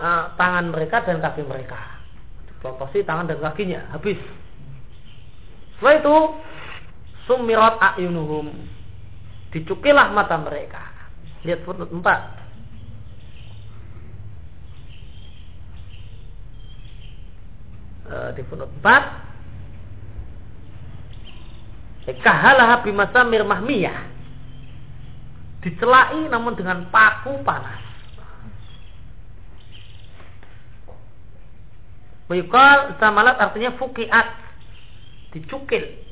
[0.00, 1.78] uh, tangan mereka dan kaki mereka.
[2.48, 4.18] Dipotong tangan dan kakinya habis
[5.76, 6.16] setelah itu
[7.28, 8.48] sumirat a'yunuhum.
[9.52, 10.88] Dicukilah mata mereka.
[11.44, 12.00] Lihat footnote 4.
[18.06, 18.70] Uh, di footnote
[22.06, 24.15] 4 Kahalaha bimasamir mahmiyah
[25.66, 27.82] Dicelai namun dengan paku panas.
[32.30, 34.30] Wayukal samalat artinya fukiat.
[35.34, 36.06] Dicukil.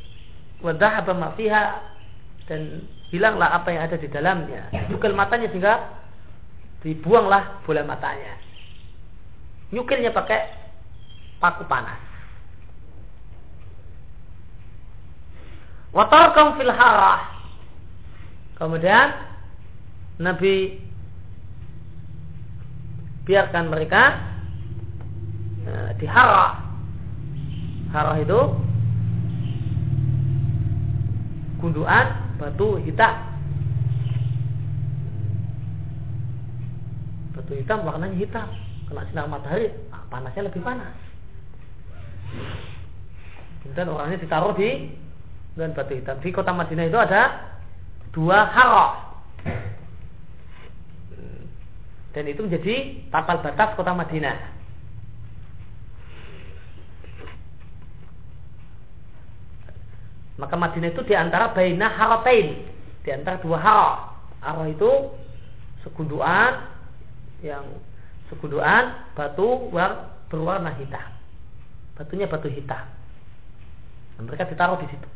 [0.58, 1.78] Wadah apa mafiha
[2.50, 2.82] dan
[3.14, 4.74] hilanglah apa yang ada di dalamnya.
[4.74, 6.02] Dicukil matanya sehingga
[6.82, 8.34] dibuanglah bola matanya.
[9.70, 10.50] Nyukilnya pakai
[11.38, 12.02] paku panas.
[15.94, 17.22] Watarkam fil harah.
[18.58, 19.33] Kemudian
[20.22, 20.78] Nabi
[23.24, 24.02] biarkan mereka
[25.64, 26.60] nah, di harah
[27.94, 28.40] harah itu
[31.62, 32.06] gunduan
[32.36, 33.14] batu hitam.
[37.32, 38.48] Batu hitam warnanya hitam,
[38.90, 40.92] kena sinar matahari, ah, panasnya lebih panas.
[43.64, 44.92] Kemudian orangnya ditaruh di
[45.56, 46.20] dan batu hitam.
[46.20, 47.22] Di kota Madinah itu ada
[48.12, 49.03] dua haro.
[52.14, 54.38] Dan itu menjadi tapal batas kota Madinah.
[60.38, 62.66] Maka Madinah itu di antara baina haratain,
[63.02, 63.90] di antara dua haro.
[64.42, 64.90] Haro itu
[65.82, 66.70] segunduan
[67.42, 67.66] yang
[68.30, 69.70] segunduan batu
[70.30, 71.10] berwarna hitam.
[71.98, 72.86] Batunya batu hitam.
[74.14, 75.08] Dan mereka ditaruh di situ.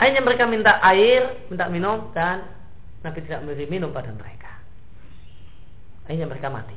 [0.00, 2.48] Akhirnya mereka minta air, minta minum dan
[3.04, 4.48] Nabi tidak memberi minum pada mereka.
[6.08, 6.72] Akhirnya mereka mati.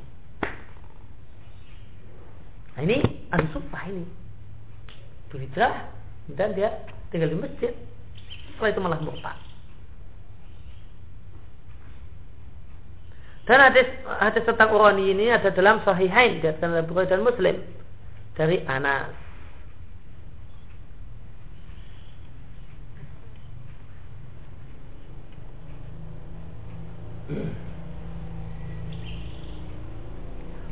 [2.76, 3.00] Nah ini
[3.56, 4.04] sumpah ini.
[5.32, 5.88] Berhijrah
[6.36, 6.84] dan dia
[7.16, 7.72] tinggal di masjid.
[8.54, 9.40] Setelah itu malah murtad.
[13.48, 13.88] Dan hadis
[14.20, 17.56] hadis tentang urani ini ada dalam Sahihain dalam Bukhari dan Muslim
[18.36, 19.23] dari Anas.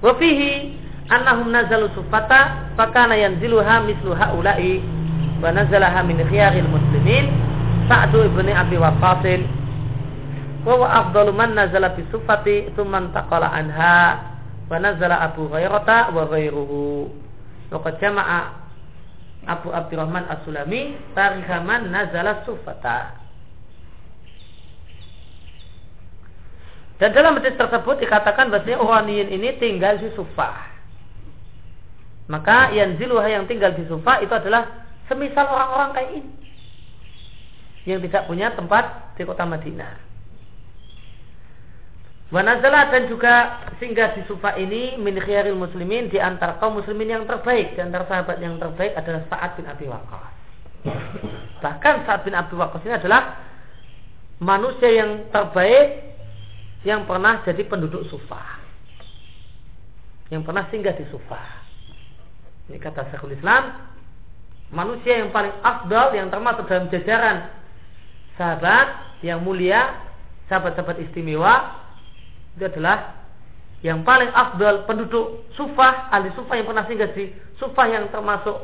[0.02, 0.74] Wafihi
[1.14, 4.82] annahum nazalu sufata fakana yanziluha mislu haula'i
[5.40, 7.30] wa nazalaha min khiyaril muslimin
[7.92, 9.42] Sa'du ibni Abi Waqqasin
[10.66, 14.22] wa wa afdalu man nazala fi sufati thumma taqala anha
[14.70, 17.10] wa nazala Abu Hurairah wa ghairuhu
[17.74, 18.42] wa jama'a
[19.50, 23.21] Abu Abdurrahman As-Sulami tarikha man nazala sufata
[27.02, 30.70] Dan dalam hadis tersebut dikatakan bahwasanya Uraniyin ini tinggal di Sufah.
[32.30, 36.32] Maka yang ziluha yang tinggal di Sufah itu adalah semisal orang-orang kayak ini.
[37.90, 39.94] Yang tidak punya tempat di kota Madinah.
[42.30, 47.26] Wanazala dan juga singgah di Sufa ini min khiyaril muslimin di antara kaum muslimin yang
[47.26, 50.34] terbaik di antara sahabat yang terbaik adalah Sa'ad bin Abi Waqqas.
[51.66, 53.42] Bahkan Sa'ad bin Abi Waqqas ini adalah
[54.38, 56.11] manusia yang terbaik
[56.82, 58.62] yang pernah jadi penduduk Sufa.
[60.34, 61.42] Yang pernah singgah di Sufa.
[62.72, 63.92] Ini kata Syekhul Islam,
[64.72, 67.52] manusia yang paling afdal yang termasuk dalam jajaran
[68.40, 70.08] sahabat yang mulia,
[70.48, 71.84] sahabat-sahabat istimewa
[72.56, 73.22] itu adalah
[73.82, 78.56] yang paling afdal penduduk sufah, ahli sufah yang pernah singgah di sufah yang termasuk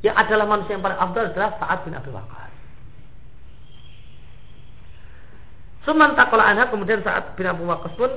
[0.00, 2.49] yang adalah manusia yang paling afdal adalah Sa'ad bin Abi Waqqas.
[5.84, 7.64] Suman takola anha kemudian saat bin Abu
[7.96, 8.12] pun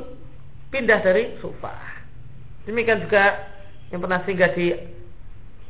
[0.74, 1.80] pindah dari sufah.
[2.68, 3.48] Demikian juga
[3.92, 4.74] yang pernah singgah di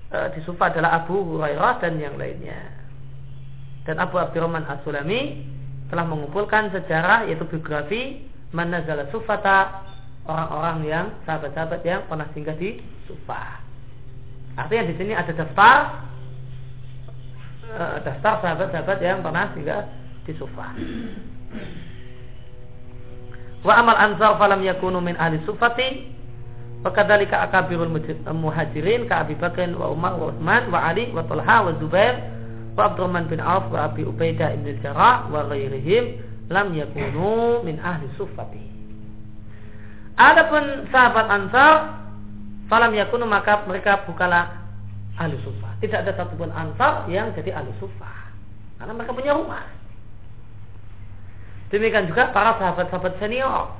[0.09, 2.57] e, di sufah adalah Abu Hurairah dan yang lainnya.
[3.83, 5.43] Dan Abu Abdurrahman As-Sulami
[5.91, 8.25] telah mengumpulkan sejarah yaitu biografi
[8.55, 9.85] manazala sufata
[10.23, 13.59] orang-orang yang sahabat-sahabat yang pernah singgah di sufah.
[14.55, 15.77] Artinya di sini ada daftar
[17.75, 19.81] uh, daftar sahabat-sahabat yang pernah singgah
[20.23, 20.71] di sufah.
[23.63, 26.13] Wa amal ansar falam yakunu min ahli sufati
[26.83, 27.87] Fakadhalika akabirul
[28.35, 32.19] muhajirin ka Abi Bakr wa Umar wa Utsman wa Ali wa Talha wa Zubair
[32.75, 36.19] wa Abdurrahman bin Auf wa Abi Ubaidah ibn Jarrah wa ghairihim
[36.51, 38.67] lam yakunu min ahli sufati.
[40.19, 42.03] Adapun sahabat Ansar
[42.67, 44.51] falam yakunu maka mereka bukanlah
[45.15, 45.79] ahli sufah.
[45.79, 48.27] Tidak ada satupun Ansar yang jadi ahli sufah.
[48.75, 49.63] Karena mereka punya rumah.
[51.73, 53.73] Demikian juga para sahabat-sahabat senior.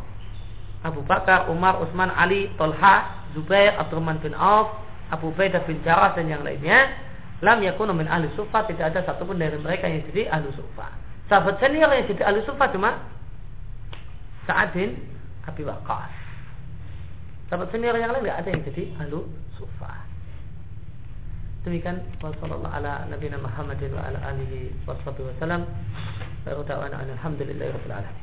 [0.82, 4.84] Abu Bakar, Umar, Utsman, Ali, Tolha, Zubair, Abdurrahman bin Auf,
[5.14, 6.90] Abu Baidah bin Jarrah dan yang lainnya
[7.46, 10.90] lam yakunu min ahli sufah tidak ada satupun dari mereka yang jadi ahli sufah
[11.28, 13.00] Sahabat senior yang jadi ahli sufa cuma
[14.44, 15.00] Sa'ad bin
[15.48, 16.12] Abi Waqqas.
[17.48, 19.20] Sahabat senior yang lain tidak ada yang jadi ahli
[19.56, 19.94] sufa.
[21.64, 25.00] Demikian wasallallahu ala nabiyina Muhammadin wa ala alihi wa
[26.46, 28.23] فيرضى أن الحمد لله رب العالمين.